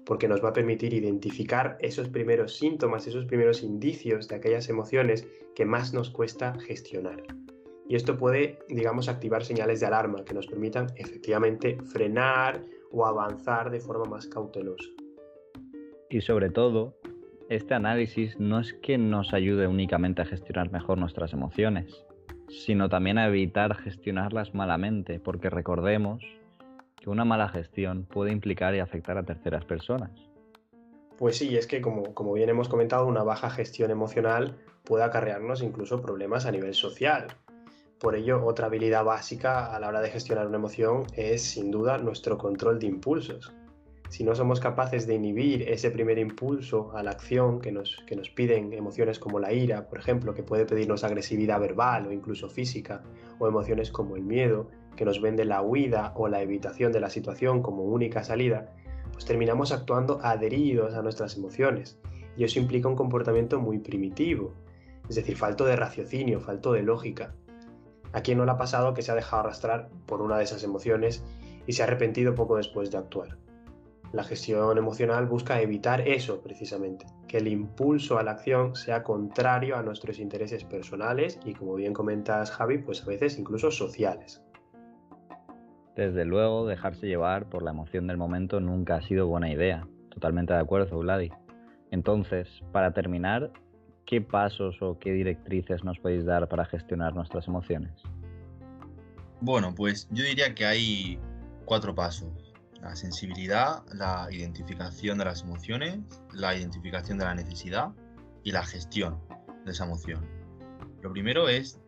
porque 0.06 0.28
nos 0.28 0.44
va 0.44 0.50
a 0.50 0.54
permitir 0.54 0.96
identificar 0.96 1.78
esos 1.82 2.10
primeros 2.10 2.58
síntomas, 2.58 3.06
esos 3.06 3.26
primeros 3.26 3.62
indicios 3.62 4.28
de 4.28 4.36
aquellas 4.38 4.70
emociones 4.70 5.28
que 5.56 5.66
más 5.66 5.94
nos 5.94 6.10
cuesta 6.10 6.60
gestionar. 6.60 7.24
Y 7.88 7.96
esto 7.96 8.18
puede, 8.18 8.58
digamos, 8.70 9.08
activar 9.08 9.46
señales 9.46 9.80
de 9.80 9.86
alarma 9.86 10.26
que 10.26 10.34
nos 10.34 10.48
permitan 10.48 10.88
efectivamente 10.96 11.78
frenar 11.94 12.66
o 12.92 13.06
avanzar 13.06 13.70
de 13.70 13.80
forma 13.80 14.06
más 14.06 14.26
cautelosa. 14.28 14.90
Y 16.10 16.22
sobre 16.22 16.50
todo, 16.50 16.96
este 17.50 17.74
análisis 17.74 18.39
no 18.39 18.60
es 18.60 18.74
que 18.74 19.00
nos 19.00 19.34
ayude 19.34 19.68
únicamente 19.68 20.22
a 20.22 20.25
gestionar 20.25 20.72
mejor 20.72 21.00
nuestras 21.00 21.34
emociones, 21.34 22.06
sino 22.48 22.89
también 22.89 23.18
a 23.18 23.27
evitar 23.27 23.75
gestionarlas 23.75 24.53
malamente, 24.53 25.20
porque 25.20 25.50
recordemos 25.50 26.24
que 27.01 27.10
una 27.10 27.25
mala 27.25 27.50
gestión 27.50 28.06
puede 28.06 28.32
implicar 28.32 28.75
y 28.75 28.79
afectar 28.79 29.18
a 29.18 29.24
terceras 29.24 29.65
personas. 29.65 30.12
Pues 31.18 31.38
sí, 31.38 31.58
es 31.58 31.65
que 31.65 31.82
como, 31.82 32.13
como 32.13 32.34
bien 32.34 32.50
hemos 32.50 32.70
comentado, 32.70 33.08
una 33.08 33.24
baja 33.24 33.50
gestión 33.50 33.89
emocional 33.89 34.56
puede 34.84 35.03
acarrearnos 35.03 35.63
incluso 35.63 36.01
problemas 36.03 36.46
a 36.46 36.51
nivel 36.51 36.75
social. 36.75 37.27
Por 38.00 38.15
ello, 38.15 38.46
otra 38.46 38.68
habilidad 38.68 39.03
básica 39.03 39.75
a 39.75 39.79
la 39.79 39.88
hora 39.88 40.01
de 40.01 40.12
gestionar 40.12 40.46
una 40.48 40.58
emoción 40.58 41.08
es 41.15 41.41
sin 41.41 41.72
duda 41.72 41.98
nuestro 41.98 42.38
control 42.38 42.77
de 42.77 42.86
impulsos 42.86 43.53
si 44.10 44.24
no 44.24 44.34
somos 44.34 44.60
capaces 44.60 45.06
de 45.06 45.13
inhibir 45.13 45.70
ese 45.70 45.92
primer 45.92 46.18
impulso 46.18 46.92
a 46.96 47.04
la 47.04 47.12
acción 47.12 47.62
que 47.62 47.72
nos, 47.72 48.04
que 48.08 48.16
nos 48.16 48.32
piden 48.32 48.74
emociones 48.74 49.20
como 49.20 49.39
la 49.39 49.54
ira, 49.54 49.88
por 49.88 50.00
ejemplo, 50.00 50.34
que 50.34 50.42
puede 50.42 50.66
pedirnos 50.66 51.04
agresividad 51.04 51.60
verbal 51.60 52.08
o 52.08 52.12
incluso 52.12 52.50
física, 52.50 53.04
o 53.38 53.48
emociones 53.48 53.92
como 53.92 54.16
el 54.16 54.24
miedo, 54.24 54.68
que 54.96 55.06
nos 55.06 55.22
vende 55.22 55.46
la 55.46 55.62
huida 55.62 56.12
o 56.16 56.28
la 56.28 56.42
evitación 56.42 56.92
de 56.92 57.00
la 57.00 57.12
situación 57.12 57.62
como 57.62 57.84
única 57.84 58.24
salida, 58.24 58.74
pues 59.13 59.25
terminamos 59.25 59.72
actuando 59.72 60.20
adheridos 60.24 60.96
a 60.96 61.04
nuestras 61.04 61.38
emociones. 61.38 62.00
Y 62.36 62.44
eso 62.44 62.60
implica 62.60 62.88
un 62.88 62.96
comportamiento 62.96 63.60
muy 63.60 63.78
primitivo, 63.78 64.54
es 65.08 65.16
decir, 65.16 65.38
falto 65.38 65.66
de 65.66 65.75
raciocinio, 65.75 66.39
falto 66.39 66.74
de 66.74 66.82
lógica. 66.82 67.36
¿A 68.12 68.22
quién 68.22 68.39
no 68.39 68.46
le 68.46 68.51
ha 68.51 68.58
pasado 68.58 68.96
que 68.96 69.04
se 69.04 69.12
ha 69.12 69.16
dejado 69.16 69.44
arrastrar 69.44 69.89
por 70.08 70.22
una 70.22 70.38
de 70.38 70.46
esas 70.46 70.63
emociones 70.63 71.24
y 71.68 71.74
se 71.74 71.84
ha 71.84 71.86
arrepentido 71.86 72.34
poco 72.34 72.58
después 72.58 72.89
de 72.89 72.98
actuar? 72.98 73.38
La 74.12 74.24
gestión 74.24 74.75
emocional 74.75 75.28
busca 75.28 75.62
evitar 75.62 76.01
eso 76.01 76.42
precisamente, 76.42 77.06
que 77.28 77.38
el 77.38 77.48
impulso 77.48 78.18
a 78.18 78.24
la 78.24 78.32
acción 78.32 78.75
sea 78.75 79.04
contrario 79.04 79.78
a 79.78 79.84
nuestros 79.84 80.18
intereses 80.18 80.63
personales 80.63 81.39
y 81.46 81.54
como 81.54 81.75
bien 81.75 81.94
comentas 81.94 82.50
Javi, 82.50 82.80
pues 82.80 83.04
a 83.04 83.06
veces 83.06 83.38
incluso 83.38 83.70
sociales. 83.70 84.42
Desde 85.96 86.25
luego, 86.25 86.66
dejarse 86.66 87.06
llevar 87.06 87.50
por 87.50 87.62
la 87.62 87.70
emoción 87.70 88.08
del 88.08 88.18
momento 88.18 88.60
nunca 88.60 88.96
ha 88.96 89.01
sido 89.04 89.28
buena 89.28 89.51
idea. 89.51 89.86
Totalmente 90.10 90.54
de 90.54 90.60
acuerdo, 90.60 90.98
Vladi. 90.98 91.30
Entonces, 91.92 92.48
para 92.72 92.94
terminar, 92.94 93.51
¿qué 94.06 94.22
pasos 94.22 94.82
o 94.82 94.98
qué 94.98 95.12
directrices 95.12 95.84
nos 95.84 96.00
podéis 96.00 96.25
dar 96.25 96.48
para 96.48 96.66
gestionar 96.66 97.13
nuestras 97.13 97.48
emociones? 97.48 97.92
Bueno, 99.42 99.75
pues 99.75 100.08
yo 100.10 100.24
diría 100.24 100.56
que 100.56 100.66
hay 100.66 101.20
cuatro 101.66 101.94
pasos 101.94 102.49
la 102.82 102.96
sensibilidad, 102.96 103.84
la 103.94 104.28
identificación 104.32 105.18
de 105.18 105.26
las 105.26 105.44
emociones, 105.44 106.00
la 106.34 106.56
identificación 106.56 107.18
de 107.18 107.26
la 107.26 107.36
necesidad 107.36 107.90
y 108.44 108.52
la 108.52 108.66
gestión 108.66 109.20
de 109.66 109.72
esa 109.72 109.86
emoción. 109.86 110.26
Lo 111.02 111.12
primero 111.12 111.50
es 111.50 111.80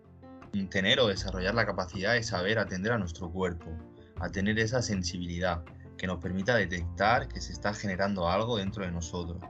tener 0.69 0.99
o 0.99 1.07
desarrollar 1.07 1.55
la 1.55 1.65
capacidad 1.65 2.13
de 2.13 2.23
saber 2.23 2.59
atender 2.59 2.91
a 2.91 2.97
nuestro 2.97 3.31
cuerpo, 3.31 3.71
a 4.19 4.29
tener 4.29 4.59
esa 4.59 4.81
sensibilidad 4.81 5.63
que 5.97 6.07
nos 6.07 6.19
permita 6.19 6.55
detectar 6.55 7.27
que 7.27 7.39
se 7.39 7.53
está 7.53 7.73
generando 7.73 8.27
algo 8.27 8.57
dentro 8.57 8.83
de 8.83 8.91
nosotros. 8.91 9.43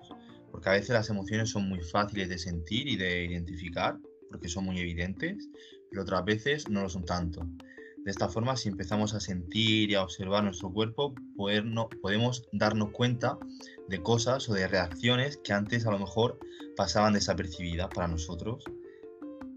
Porque 0.51 0.69
a 0.69 0.73
veces 0.73 0.89
las 0.89 1.09
emociones 1.09 1.49
son 1.49 1.67
muy 1.67 1.81
fáciles 1.81 2.29
de 2.29 2.37
sentir 2.37 2.87
y 2.87 2.97
de 2.97 3.25
identificar, 3.25 3.97
porque 4.29 4.49
son 4.49 4.65
muy 4.65 4.79
evidentes, 4.79 5.49
pero 5.89 6.03
otras 6.03 6.25
veces 6.25 6.69
no 6.69 6.81
lo 6.81 6.89
son 6.89 7.05
tanto. 7.05 7.41
De 8.03 8.09
esta 8.09 8.27
forma, 8.27 8.57
si 8.57 8.67
empezamos 8.67 9.13
a 9.13 9.19
sentir 9.19 9.91
y 9.91 9.95
a 9.95 10.01
observar 10.01 10.43
nuestro 10.43 10.71
cuerpo, 10.73 11.13
podemos 11.35 12.47
darnos 12.51 12.89
cuenta 12.89 13.37
de 13.89 14.01
cosas 14.01 14.49
o 14.49 14.53
de 14.53 14.67
reacciones 14.67 15.37
que 15.37 15.53
antes 15.53 15.85
a 15.85 15.91
lo 15.91 15.99
mejor 15.99 16.39
pasaban 16.75 17.13
desapercibidas 17.13 17.89
para 17.93 18.07
nosotros. 18.07 18.63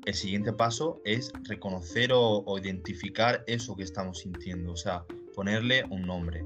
El 0.04 0.12
siguiente 0.12 0.52
paso 0.52 1.00
es 1.06 1.32
reconocer 1.44 2.10
o, 2.12 2.44
identificar 2.58 3.42
eso 3.46 3.74
que 3.76 3.84
estamos 3.84 4.18
sintiendo, 4.18 4.72
o 4.72 4.76
sea, 4.76 5.06
ponerle 5.34 5.84
un 5.88 6.02
nombre. 6.02 6.44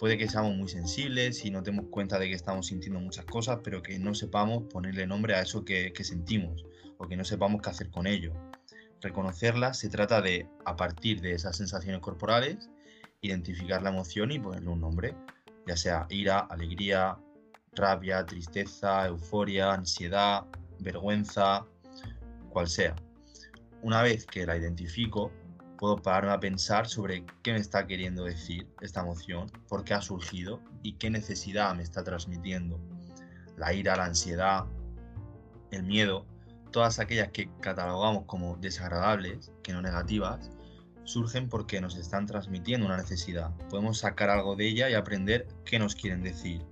Puede 0.00 0.18
que 0.18 0.28
seamos 0.28 0.56
muy 0.56 0.68
sensibles 0.68 1.44
y 1.44 1.50
no 1.52 1.62
demos 1.62 1.86
cuenta 1.90 2.18
de 2.18 2.26
que 2.28 2.34
estamos 2.34 2.66
sintiendo 2.66 2.98
muchas 2.98 3.26
cosas, 3.26 3.60
pero 3.62 3.80
que 3.80 3.96
no 4.00 4.12
sepamos 4.12 4.64
ponerle 4.72 5.06
nombre 5.06 5.36
a 5.36 5.42
eso 5.42 5.64
que 5.64 5.92
sentimos 6.02 6.64
o 6.98 7.06
que 7.06 7.16
no 7.16 7.24
sepamos 7.24 7.62
qué 7.62 7.70
hacer 7.70 7.90
con 7.90 8.08
ello 8.08 8.32
reconocerla 9.00 9.74
se 9.74 9.88
trata 9.88 10.20
de, 10.20 10.48
a 10.64 10.76
partir 10.76 11.20
de 11.20 11.32
esas 11.32 11.56
sensaciones 11.56 12.00
corporales, 12.00 12.68
identificar 13.20 13.82
la 13.82 13.90
emoción 13.90 14.30
y 14.32 14.38
ponerle 14.38 14.68
un 14.68 14.80
nombre, 14.80 15.14
ya 15.66 15.76
sea 15.76 16.06
ira, 16.10 16.40
alegría, 16.40 17.18
rabia, 17.72 18.24
tristeza, 18.24 19.06
euforia, 19.06 19.72
ansiedad, 19.72 20.44
vergüenza, 20.80 21.66
cual 22.50 22.68
sea. 22.68 22.94
Una 23.82 24.02
vez 24.02 24.26
que 24.26 24.46
la 24.46 24.56
identifico, 24.56 25.30
puedo 25.78 25.96
pararme 25.96 26.32
a 26.32 26.40
pensar 26.40 26.88
sobre 26.88 27.24
qué 27.42 27.52
me 27.52 27.58
está 27.58 27.86
queriendo 27.86 28.24
decir 28.24 28.68
esta 28.80 29.00
emoción, 29.00 29.50
por 29.68 29.84
qué 29.84 29.94
ha 29.94 30.00
surgido 30.00 30.60
y 30.82 30.94
qué 30.94 31.10
necesidad 31.10 31.74
me 31.74 31.84
está 31.84 32.02
transmitiendo. 32.02 32.80
La 33.56 33.72
ira, 33.72 33.96
la 33.96 34.06
ansiedad, 34.06 34.64
el 35.70 35.84
miedo 35.84 36.26
todas 36.70 36.98
aquellas 36.98 37.28
que 37.28 37.50
catalogamos 37.60 38.24
como 38.26 38.56
desagradables, 38.56 39.52
que 39.62 39.72
no 39.72 39.82
negativas, 39.82 40.50
surgen 41.04 41.48
porque 41.48 41.80
nos 41.80 41.96
están 41.96 42.26
transmitiendo 42.26 42.86
una 42.86 42.96
necesidad. 42.96 43.50
Podemos 43.70 43.98
sacar 43.98 44.30
algo 44.30 44.56
de 44.56 44.68
ella 44.68 44.90
y 44.90 44.94
aprender 44.94 45.46
qué 45.64 45.78
nos 45.78 45.94
quieren 45.94 46.22
decir. 46.22 46.62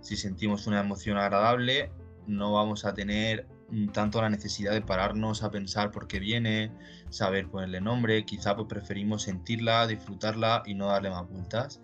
Si 0.00 0.16
sentimos 0.16 0.66
una 0.66 0.80
emoción 0.80 1.18
agradable, 1.18 1.92
no 2.26 2.52
vamos 2.52 2.84
a 2.84 2.94
tener 2.94 3.46
tanto 3.92 4.20
la 4.20 4.30
necesidad 4.30 4.72
de 4.72 4.82
pararnos 4.82 5.42
a 5.42 5.50
pensar 5.50 5.90
por 5.90 6.06
qué 6.06 6.18
viene, 6.20 6.72
saber 7.10 7.48
ponerle 7.48 7.80
nombre, 7.80 8.24
quizá 8.24 8.54
pues 8.54 8.68
preferimos 8.68 9.22
sentirla, 9.22 9.86
disfrutarla 9.86 10.62
y 10.66 10.74
no 10.74 10.86
darle 10.86 11.10
más 11.10 11.28
vueltas. 11.28 11.80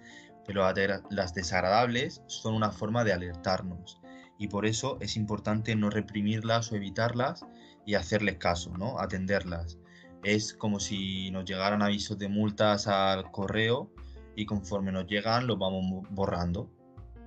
Pero 0.46 0.64
las 1.10 1.34
desagradables 1.34 2.22
son 2.26 2.54
una 2.54 2.72
forma 2.72 3.04
de 3.04 3.12
alertarnos 3.12 4.01
y 4.42 4.48
por 4.48 4.66
eso 4.66 4.98
es 5.00 5.16
importante 5.16 5.76
no 5.76 5.88
reprimirlas 5.88 6.72
o 6.72 6.74
evitarlas 6.74 7.46
y 7.86 7.94
hacerles 7.94 8.38
caso, 8.38 8.76
¿no? 8.76 8.98
Atenderlas. 8.98 9.78
Es 10.24 10.52
como 10.52 10.80
si 10.80 11.30
nos 11.30 11.44
llegaran 11.44 11.80
avisos 11.80 12.18
de 12.18 12.28
multas 12.28 12.88
al 12.88 13.30
correo 13.30 13.92
y 14.34 14.44
conforme 14.44 14.90
nos 14.90 15.06
llegan 15.06 15.46
los 15.46 15.60
vamos 15.60 16.04
borrando. 16.10 16.68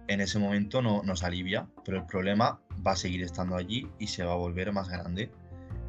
En 0.10 0.20
ese 0.20 0.40
momento 0.40 0.82
no, 0.82 1.04
nos 1.04 1.24
alivia, 1.24 1.70
pero 1.86 2.00
el 2.00 2.06
problema 2.06 2.60
va 2.86 2.92
a 2.92 2.96
seguir 2.98 3.24
estando 3.24 3.56
allí 3.56 3.88
y 3.98 4.08
se 4.08 4.26
va 4.26 4.34
a 4.34 4.36
volver 4.36 4.74
más 4.74 4.90
grande. 4.90 5.32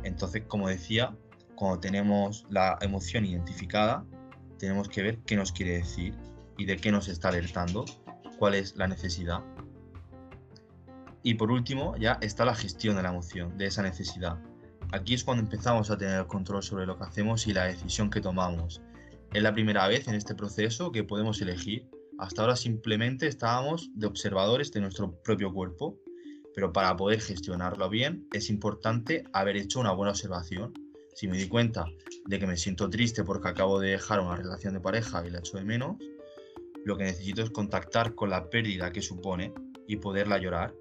Entonces, 0.04 0.44
como 0.46 0.68
decía, 0.68 1.12
cuando 1.56 1.80
tenemos 1.80 2.46
la 2.50 2.78
emoción 2.82 3.24
identificada, 3.24 4.04
tenemos 4.60 4.88
que 4.88 5.02
ver 5.02 5.18
qué 5.26 5.34
nos 5.34 5.50
quiere 5.50 5.78
decir 5.78 6.14
y 6.56 6.66
de 6.66 6.76
qué 6.76 6.92
nos 6.92 7.08
está 7.08 7.30
alertando, 7.30 7.84
cuál 8.38 8.54
es 8.54 8.76
la 8.76 8.86
necesidad. 8.86 9.40
Y 11.26 11.34
por 11.34 11.50
último, 11.50 11.96
ya 11.96 12.18
está 12.20 12.44
la 12.44 12.54
gestión 12.54 12.94
de 12.94 13.02
la 13.02 13.08
emoción, 13.08 13.58
de 13.58 13.66
esa 13.66 13.82
necesidad. 13.82 14.38
Aquí 14.92 15.12
es 15.12 15.24
cuando 15.24 15.42
empezamos 15.42 15.90
a 15.90 15.98
tener 15.98 16.24
control 16.28 16.62
sobre 16.62 16.86
lo 16.86 16.96
que 16.96 17.02
hacemos 17.02 17.48
y 17.48 17.52
la 17.52 17.64
decisión 17.64 18.10
que 18.10 18.20
tomamos. 18.20 18.80
Es 19.34 19.42
la 19.42 19.52
primera 19.52 19.88
vez 19.88 20.06
en 20.06 20.14
este 20.14 20.36
proceso 20.36 20.92
que 20.92 21.02
podemos 21.02 21.42
elegir. 21.42 21.90
Hasta 22.20 22.42
ahora 22.42 22.54
simplemente 22.54 23.26
estábamos 23.26 23.90
de 23.96 24.06
observadores 24.06 24.70
de 24.70 24.82
nuestro 24.82 25.20
propio 25.24 25.52
cuerpo, 25.52 25.98
pero 26.54 26.72
para 26.72 26.96
poder 26.96 27.20
gestionarlo 27.20 27.90
bien 27.90 28.28
es 28.32 28.48
importante 28.48 29.24
haber 29.32 29.56
hecho 29.56 29.80
una 29.80 29.90
buena 29.90 30.12
observación, 30.12 30.74
Si 31.16 31.26
me 31.26 31.38
di 31.38 31.48
cuenta 31.48 31.86
de 32.26 32.38
que 32.38 32.46
me 32.46 32.56
siento 32.56 32.88
triste 32.88 33.24
porque 33.24 33.48
acabo 33.48 33.80
de 33.80 33.90
dejar 33.90 34.20
una 34.20 34.36
relación 34.36 34.74
de 34.74 34.80
pareja 34.80 35.26
y 35.26 35.30
la 35.30 35.40
echo 35.40 35.56
de 35.56 35.64
menos, 35.64 35.96
lo 36.84 36.96
que 36.96 37.02
necesito 37.02 37.42
es 37.42 37.50
contactar 37.50 38.14
con 38.14 38.30
la 38.30 38.48
pérdida 38.48 38.92
que 38.92 39.02
supone 39.02 39.52
y 39.88 39.96
poderla 39.96 40.38
llorar. 40.38 40.72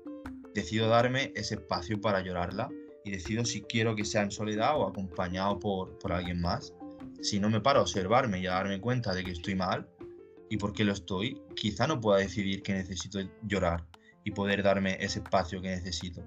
Decido 0.55 0.87
darme 0.87 1.33
ese 1.35 1.55
espacio 1.55 1.99
para 1.99 2.21
llorarla 2.21 2.69
y 3.03 3.11
decido 3.11 3.43
si 3.43 3.63
quiero 3.63 3.93
que 3.93 4.05
sea 4.05 4.23
en 4.23 4.31
soledad 4.31 4.77
o 4.77 4.87
acompañado 4.87 5.59
por, 5.59 5.99
por 5.99 6.13
alguien 6.13 6.39
más. 6.39 6.73
Si 7.21 7.41
no 7.41 7.49
me 7.49 7.59
paro 7.59 7.79
a 7.79 7.81
observarme 7.81 8.39
y 8.39 8.47
a 8.47 8.51
darme 8.51 8.79
cuenta 8.79 9.13
de 9.13 9.25
que 9.25 9.31
estoy 9.31 9.53
mal 9.55 9.85
y 10.49 10.55
por 10.55 10.71
qué 10.71 10.85
lo 10.85 10.93
estoy, 10.93 11.41
quizá 11.57 11.87
no 11.87 11.99
pueda 11.99 12.19
decidir 12.19 12.63
que 12.63 12.71
necesito 12.71 13.19
llorar 13.43 13.85
y 14.23 14.31
poder 14.31 14.63
darme 14.63 14.95
ese 15.01 15.19
espacio 15.19 15.61
que 15.61 15.67
necesito. 15.67 16.23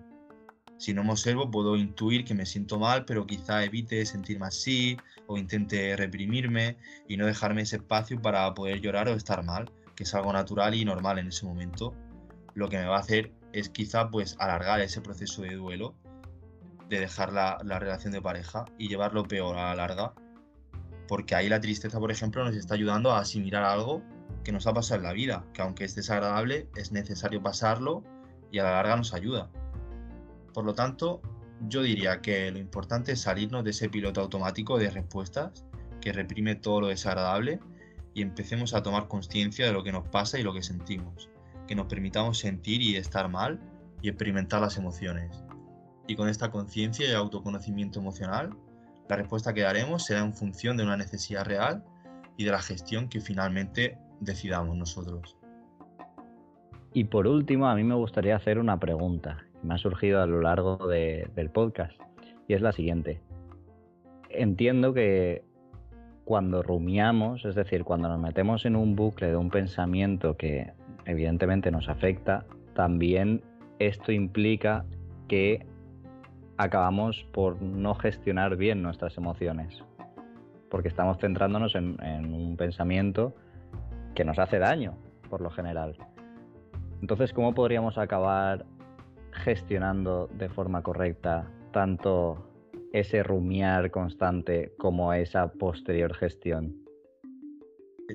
Si 0.77 0.93
no 0.93 1.05
me 1.05 1.13
observo, 1.13 1.51
puedo 1.51 1.75
intuir 1.75 2.27
que 2.27 2.35
me 2.35 2.45
siento 2.45 2.79
mal, 2.79 3.07
pero 3.07 3.27
quizá 3.27 3.65
evite 3.65 4.05
sentirme 4.05 4.49
así 4.49 4.99
o 5.27 5.39
intente 5.39 5.97
reprimirme 5.97 6.77
y 7.09 7.17
no 7.17 7.25
dejarme 7.25 7.63
ese 7.63 7.77
espacio 7.77 8.21
para 8.21 8.53
poder 8.53 8.83
llorar 8.83 9.09
o 9.09 9.15
estar 9.15 9.43
mal, 9.43 9.73
que 9.97 10.03
es 10.03 10.15
algo 10.15 10.35
natural 10.35 10.75
y 10.75 10.85
normal 10.85 11.19
en 11.19 11.29
ese 11.29 11.47
momento. 11.47 11.95
Lo 12.53 12.69
que 12.69 12.77
me 12.77 12.85
va 12.85 12.97
a 12.97 13.01
hacer 13.01 13.38
es 13.53 13.69
quizá 13.69 14.11
pues 14.11 14.37
alargar 14.39 14.81
ese 14.81 15.01
proceso 15.01 15.43
de 15.43 15.55
duelo, 15.55 15.95
de 16.89 17.01
dejar 17.01 17.33
la, 17.33 17.59
la 17.65 17.79
relación 17.79 18.13
de 18.13 18.23
pareja 18.23 18.65
y 18.79 18.89
llevarlo 18.89 19.25
peor 19.25 19.57
a 19.57 19.69
la 19.69 19.75
larga, 19.75 20.15
porque 21.07 21.35
ahí 21.35 21.49
la 21.49 21.61
tristeza, 21.61 21.99
por 21.99 22.11
ejemplo, 22.11 22.45
nos 22.45 22.55
está 22.55 22.75
ayudando 22.75 23.13
a 23.13 23.21
asimilar 23.21 23.65
algo 23.65 24.03
que 24.45 24.53
nos 24.53 24.67
ha 24.67 24.75
pasado 24.75 25.01
en 25.01 25.07
la 25.07 25.13
vida, 25.13 25.45
que 25.53 25.63
aunque 25.63 25.85
es 25.85 25.95
desagradable, 25.95 26.69
es 26.77 26.93
necesario 26.93 27.43
pasarlo 27.43 28.05
y 28.51 28.59
a 28.59 28.65
la 28.65 28.73
larga 28.73 28.97
nos 28.97 29.15
ayuda. 29.15 29.51
Por 30.55 30.65
lo 30.65 30.75
tanto, 30.75 31.21
yo 31.69 31.83
diría 31.83 32.21
que 32.21 32.51
lo 32.51 32.59
importante 32.59 33.13
es 33.13 33.21
salirnos 33.21 33.65
de 33.65 33.71
ese 33.71 33.89
piloto 33.89 34.21
automático 34.21 34.79
de 34.79 34.91
respuestas 34.91 35.65
que 36.01 36.13
reprime 36.13 36.55
todo 36.55 36.83
lo 36.83 36.87
desagradable 36.89 37.61
y 38.15 38.23
empecemos 38.23 38.75
a 38.75 38.83
tomar 38.83 39.09
conciencia 39.09 39.67
de 39.67 39.73
lo 39.73 39.83
que 39.83 39.93
nos 39.93 40.09
pasa 40.09 40.39
y 40.39 40.43
lo 40.43 40.53
que 40.53 40.63
sentimos, 40.63 41.29
que 41.69 41.77
nos 41.77 41.87
permitamos 41.87 42.39
sentir 42.39 42.83
y 42.83 42.97
estar 42.97 43.29
mal 43.29 43.61
y 44.03 44.09
experimentar 44.09 44.61
las 44.61 44.77
emociones. 44.77 45.45
Y 46.09 46.17
con 46.17 46.29
esta 46.29 46.51
conciencia 46.51 47.09
y 47.09 47.13
autoconocimiento 47.13 48.01
emocional, 48.01 48.57
la 49.09 49.17
respuesta 49.17 49.55
que 49.55 49.61
daremos 49.61 50.05
será 50.05 50.21
en 50.21 50.35
función 50.35 50.77
de 50.77 50.83
una 50.83 50.97
necesidad 50.97 51.45
real 51.45 51.85
y 52.37 52.45
de 52.45 52.51
la 52.51 52.61
gestión 52.61 53.09
que 53.09 53.21
finalmente 53.21 53.99
decidamos 54.21 54.77
nosotros. 54.77 55.37
Y 56.95 57.05
por 57.05 57.27
último, 57.27 57.69
a 57.69 57.75
mí 57.75 57.85
me 57.85 57.95
gustaría 57.95 58.35
hacer 58.35 58.59
una 58.59 58.81
pregunta, 58.81 59.45
me 59.63 59.75
ha 59.75 59.79
surgido 59.79 60.23
a 60.23 60.27
lo 60.27 60.41
largo 60.41 60.89
del 60.89 61.51
podcast 61.51 62.01
y 62.49 62.55
es 62.55 62.63
la 62.63 62.73
siguiente. 62.73 63.21
Entiendo 64.31 64.95
que 64.95 65.45
cuando 66.25 66.63
rumiamos, 66.63 67.45
es 67.45 67.55
decir, 67.55 67.85
cuando 67.85 68.09
nos 68.09 68.21
metemos 68.21 68.67
en 68.67 68.77
un 68.77 68.97
bucle 68.97 69.29
de 69.29 69.37
un 69.37 69.51
pensamiento 69.51 70.37
que 70.37 70.73
evidentemente 71.09 71.71
nos 71.71 71.89
afecta, 71.89 72.45
también 72.75 73.43
esto 73.79 74.13
implica 74.13 74.85
que 75.27 75.67
acabamos 76.59 77.27
por 77.33 77.61
no 77.63 77.95
gestionar 77.95 78.57
bien 78.57 78.83
nuestras 78.83 79.17
emociones, 79.17 79.83
porque 80.69 80.89
estamos 80.89 81.19
centrándonos 81.19 81.75
en, 81.75 81.97
un 82.33 82.57
pensamiento 82.57 83.35
que 84.15 84.25
nos 84.25 84.39
hace 84.39 84.59
daño, 84.59 84.97
por 85.31 85.41
lo 85.41 85.51
general. 85.51 85.97
Entonces, 87.01 87.33
¿cómo 87.33 87.55
podríamos 87.55 87.97
acabar 87.97 88.67
gestionando 89.33 90.29
de 90.35 90.49
forma 90.49 90.83
correcta 90.83 91.51
tanto 91.73 92.51
ese 92.93 93.23
rumiar 93.23 93.91
constante 93.91 94.73
como 94.79 95.13
esa 95.15 95.53
posterior 95.53 96.15
gestión? 96.15 96.88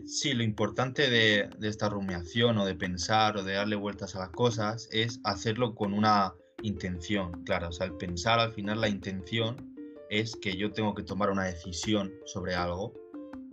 Sí, 0.06 0.34
lo 0.34 0.44
importante 0.44 1.10
de, 1.10 1.50
esta 1.62 1.88
rumiación 1.88 2.58
o 2.58 2.66
de 2.66 2.74
pensar 2.74 3.38
o 3.38 3.44
de 3.44 3.54
darle 3.54 3.76
vueltas 3.76 4.16
a 4.16 4.20
las 4.20 4.30
cosas 4.30 4.90
es 4.92 5.20
hacerlo 5.24 5.76
con 5.76 5.94
una 5.94 6.34
intención, 6.64 7.44
claro, 7.44 7.70
o 7.70 7.72
sea, 7.72 7.86
el 7.88 7.94
pensar 7.94 8.40
al 8.40 8.54
final 8.54 8.82
la 8.82 8.90
intención 8.90 9.76
es 10.10 10.36
que 10.36 10.58
yo 10.58 10.72
tengo 10.72 10.96
que 10.96 11.04
tomar 11.04 11.30
una 11.30 11.44
decisión 11.46 12.12
sobre 12.26 12.56
algo 12.56 12.94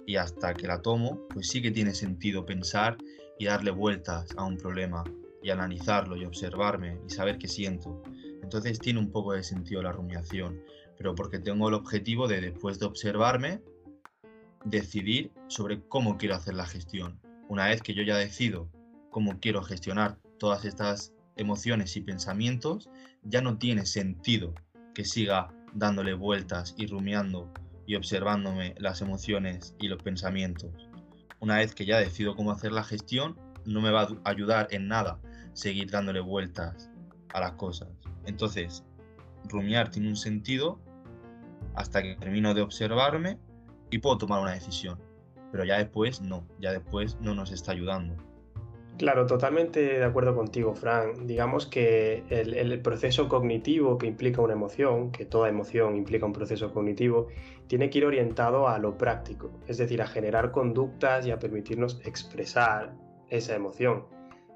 y 0.07 0.17
hasta 0.17 0.55
que 0.55 0.67
la 0.67 0.81
tomo, 0.81 1.27
pues 1.29 1.49
sí 1.49 1.61
que 1.61 1.71
tiene 1.71 1.95
sentido 1.95 2.47
pensar 2.47 2.97
y 3.39 3.45
darle 3.47 3.71
vueltas 3.71 4.35
a 4.37 4.45
un 4.45 4.57
problema 4.57 5.05
y 5.43 5.51
analizarlo 5.51 6.17
y 6.17 6.25
observarme 6.25 6.99
y 7.07 7.11
saber 7.11 7.39
qué 7.39 7.49
siento. 7.49 8.03
Entonces 8.43 8.81
tiene 8.81 8.99
un 8.99 9.13
poco 9.13 9.33
de 9.33 9.43
sentido 9.43 9.83
la 9.83 9.93
rumiación, 9.93 10.63
pero 10.97 11.15
porque 11.15 11.39
tengo 11.39 11.69
el 11.69 11.75
objetivo 11.75 12.29
de 12.29 12.41
después 12.41 12.79
de 12.79 12.87
observarme, 12.87 13.63
decidir 14.65 15.33
sobre 15.49 15.83
cómo 15.89 16.19
quiero 16.19 16.35
hacer 16.35 16.55
la 16.55 16.67
gestión. 16.67 17.21
Una 17.49 17.67
vez 17.67 17.83
que 17.83 17.95
yo 17.95 18.03
ya 18.03 18.17
decido 18.17 18.69
cómo 19.11 19.41
quiero 19.41 19.63
gestionar 19.63 20.19
todas 20.39 20.65
estas 20.65 21.13
emociones 21.37 21.97
y 21.97 22.03
pensamientos, 22.03 22.91
ya 23.23 23.41
no 23.41 23.59
tiene 23.59 23.87
sentido 23.87 24.55
que 24.95 25.05
siga 25.05 25.49
dándole 25.73 26.15
vueltas 26.15 26.75
y 26.77 26.87
rumiando 26.87 27.53
y 27.87 27.95
observándome 27.95 28.75
las 28.79 29.01
emociones 29.01 29.75
y 29.81 29.89
los 29.89 30.03
pensamientos. 30.03 30.71
Una 31.41 31.57
vez 31.57 31.75
que 31.75 31.87
ya 31.87 31.99
decido 31.99 32.37
cómo 32.37 32.53
hacer 32.53 32.73
la 32.73 32.85
gestión, 32.85 33.37
no 33.65 33.81
me 33.81 33.91
va 33.91 34.03
a 34.03 34.31
ayudar 34.31 34.69
en 34.71 34.89
nada 34.89 35.19
seguir 35.55 35.91
dándole 35.91 36.21
vueltas 36.21 36.91
a 37.33 37.41
las 37.41 37.53
cosas. 37.53 37.89
Entonces, 38.27 38.85
rumiar 39.45 39.91
tiene 39.91 40.09
un 40.09 40.17
sentido 40.17 40.81
hasta 41.75 42.03
que 42.03 42.17
termino 42.17 42.55
de 42.55 42.63
observarme 42.63 43.39
y 43.91 43.99
puedo 43.99 44.19
tomar 44.19 44.41
una 44.41 44.53
decisión. 44.53 44.99
Pero 45.53 45.65
ya 45.65 45.79
después 45.79 46.21
no, 46.21 46.47
ya 46.61 46.73
después 46.73 47.19
no 47.21 47.35
nos 47.35 47.51
está 47.53 47.73
ayudando. 47.73 48.17
Claro, 49.01 49.25
totalmente 49.27 49.81
de 49.81 50.05
acuerdo 50.05 50.35
contigo, 50.35 50.75
Fran. 50.75 51.27
Digamos 51.27 51.67
que 51.67 52.23
el, 52.29 52.83
proceso 52.83 53.31
cognitivo 53.31 53.97
que 53.97 54.07
implica 54.07 54.43
una 54.43 54.53
emoción, 54.53 55.11
que 55.11 55.25
toda 55.25 55.49
emoción 55.49 55.97
implica 55.97 56.27
un 56.27 56.35
proceso 56.35 56.71
cognitivo, 56.71 57.29
tiene 57.67 57.89
que 57.89 57.97
ir 57.97 58.05
orientado 58.05 58.69
a 58.69 58.79
lo 58.79 58.99
práctico, 58.99 59.59
es 59.67 59.79
decir, 59.79 60.03
a 60.03 60.07
generar 60.07 60.51
conductas 60.51 61.27
y 61.27 61.31
a 61.31 61.39
permitirnos 61.39 61.99
expresar 62.05 62.93
esa 63.31 63.55
emoción. 63.55 64.05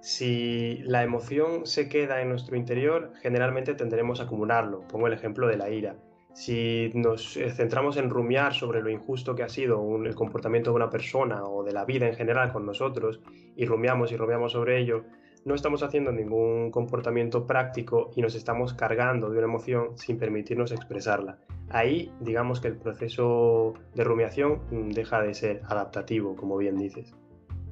Si 0.02 0.82
la 0.82 1.02
emoción 1.02 1.64
se 1.64 1.88
queda 1.88 2.20
en 2.20 2.28
nuestro 2.28 2.54
interior, 2.54 3.12
generalmente 3.22 3.72
tendremos 3.72 4.20
a 4.20 4.24
acumularlo. 4.24 4.86
Pongo 4.88 5.06
el 5.06 5.14
ejemplo 5.14 5.48
de 5.48 5.56
la 5.56 5.70
ira. 5.70 5.96
Si 6.34 6.90
nos 6.94 7.36
eh, 7.36 7.50
centramos 7.50 7.96
en 7.96 8.10
rumiar 8.10 8.52
sobre 8.54 8.82
lo 8.82 8.90
injusto 8.90 9.34
que 9.34 9.44
ha 9.44 9.48
sido 9.48 9.96
el 10.04 10.14
comportamiento 10.14 10.70
de 10.70 10.76
una 10.76 10.90
persona 10.90 11.44
o 11.44 11.62
de 11.62 11.72
la 11.72 11.84
vida 11.84 12.08
en 12.08 12.14
general 12.14 12.52
con 12.52 12.66
nosotros 12.66 13.20
y 13.56 13.64
rumiamos 13.64 14.10
y 14.12 14.16
rumiamos 14.16 14.52
sobre 14.52 14.80
ello, 14.80 15.04
no 15.44 15.54
estamos 15.54 15.82
haciendo 15.82 16.10
ningún 16.10 16.70
comportamiento 16.70 17.46
práctico 17.46 18.10
y 18.16 18.22
nos 18.22 18.34
estamos 18.34 18.74
cargando 18.74 19.30
de 19.30 19.38
una 19.38 19.46
emoción 19.46 19.96
sin 19.96 20.18
permitirnos 20.18 20.72
expresarla. 20.72 21.38
Ahí 21.70 22.12
digamos 22.20 22.60
que 22.60 22.68
el 22.68 22.76
proceso 22.76 23.74
de 23.94 24.04
rumiación 24.04 24.60
mm, 24.70 24.90
deja 24.90 25.22
de 25.22 25.34
ser 25.34 25.62
adaptativo, 25.68 26.34
como 26.34 26.56
bien 26.56 26.76
dices. 26.76 27.14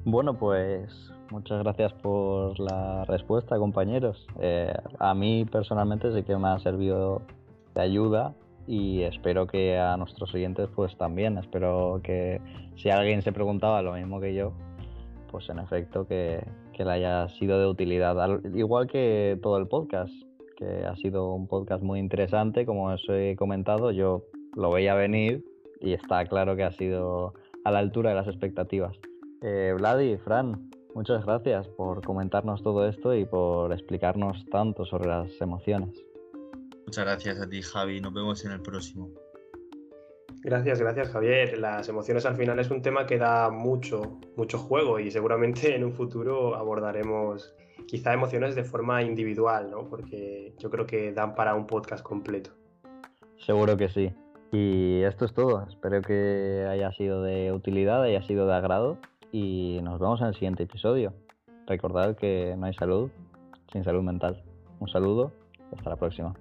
Bueno, 0.05 0.37
pues 0.37 1.13
Muchas 1.33 1.63
gracias 1.63 1.93
por 1.93 2.59
la 2.59 3.05
respuesta, 3.05 3.57
compañeros. 3.57 4.27
Eh, 4.39 4.71
a 4.99 5.15
mí 5.15 5.45
personalmente 5.45 6.13
sí 6.13 6.21
que 6.21 6.37
me 6.37 6.49
ha 6.49 6.59
servido 6.59 7.23
de 7.73 7.81
ayuda 7.81 8.35
y 8.67 9.01
espero 9.01 9.47
que 9.47 9.77
a 9.77 9.97
nuestros 9.97 10.33
oyentes 10.33 10.69
pues 10.75 10.97
también. 10.97 11.37
Espero 11.37 12.01
que 12.03 12.41
si 12.75 12.89
alguien 12.89 13.21
se 13.21 13.31
preguntaba 13.31 13.81
lo 13.81 13.93
mismo 13.93 14.19
que 14.19 14.33
yo, 14.33 14.53
pues 15.31 15.49
en 15.49 15.59
efecto 15.59 16.07
que, 16.07 16.45
que 16.73 16.85
le 16.85 16.91
haya 16.91 17.27
sido 17.29 17.59
de 17.59 17.67
utilidad. 17.67 18.41
igual 18.53 18.87
que 18.87 19.39
todo 19.41 19.57
el 19.57 19.67
podcast, 19.67 20.13
que 20.57 20.85
ha 20.85 20.95
sido 20.95 21.33
un 21.33 21.47
podcast 21.47 21.83
muy 21.83 21.99
interesante, 21.99 22.65
como 22.65 22.85
os 22.85 23.03
he 23.09 23.35
comentado, 23.35 23.91
yo 23.91 24.23
lo 24.55 24.71
veía 24.71 24.93
venir 24.93 25.43
y 25.81 25.93
está 25.93 26.25
claro 26.25 26.55
que 26.55 26.63
ha 26.63 26.71
sido 26.71 27.33
a 27.65 27.71
la 27.71 27.79
altura 27.79 28.11
de 28.11 28.15
las 28.15 28.27
expectativas. 28.27 28.97
Eh, 29.41 29.73
Vladi, 29.77 30.17
Fran, 30.17 30.69
Muchas 30.95 31.25
gracias 31.25 31.67
por 31.69 32.05
comentarnos 32.05 32.61
todo 32.61 32.87
esto 32.87 33.15
y 33.15 33.25
por 33.25 33.73
explicarnos 33.73 34.45
tanto 34.51 34.85
sobre 34.85 35.09
las 35.09 35.41
emociones. 35.41 36.05
Muchas 36.93 37.05
gracias 37.05 37.39
a 37.41 37.49
ti, 37.49 37.59
Javi. 37.63 37.99
Nos 38.01 38.13
vemos 38.13 38.45
en 38.45 38.51
el 38.51 38.61
próximo. 38.61 39.09
Gracias, 40.43 40.79
gracias, 40.79 41.09
Javier. 41.09 41.57
Las 41.57 41.89
emociones 41.89 42.23
al 42.27 42.35
final 42.35 42.59
es 42.59 42.69
un 42.69 42.83
tema 42.83 43.07
que 43.07 43.17
da 43.17 43.49
mucho, 43.49 44.19
mucho 44.37 44.59
juego 44.59 44.99
y 44.99 45.09
seguramente 45.09 45.75
en 45.75 45.83
un 45.83 45.93
futuro 45.93 46.55
abordaremos 46.55 47.55
quizá 47.87 48.13
emociones 48.13 48.53
de 48.53 48.63
forma 48.63 49.01
individual, 49.01 49.71
¿no? 49.71 49.89
Porque 49.89 50.53
yo 50.59 50.69
creo 50.69 50.85
que 50.85 51.11
dan 51.13 51.33
para 51.33 51.55
un 51.55 51.65
podcast 51.65 52.03
completo. 52.03 52.51
Seguro 53.43 53.75
que 53.75 53.89
sí. 53.89 54.13
Y 54.51 55.01
esto 55.01 55.25
es 55.25 55.33
todo. 55.33 55.65
Espero 55.67 55.99
que 56.03 56.67
haya 56.69 56.91
sido 56.91 57.23
de 57.23 57.51
utilidad, 57.51 58.03
haya 58.03 58.21
sido 58.21 58.45
de 58.45 58.53
agrado 58.53 58.99
y 59.31 59.79
nos 59.81 59.99
vemos 59.99 60.21
en 60.21 60.27
el 60.27 60.35
siguiente 60.35 60.61
episodio. 60.61 61.11
Recordad 61.65 62.15
que 62.15 62.53
no 62.55 62.67
hay 62.67 62.75
salud 62.75 63.09
sin 63.71 63.83
salud 63.83 64.03
mental. 64.03 64.43
Un 64.79 64.89
saludo 64.89 65.31
y 65.71 65.75
hasta 65.75 65.89
la 65.89 65.95
próxima. 65.95 66.35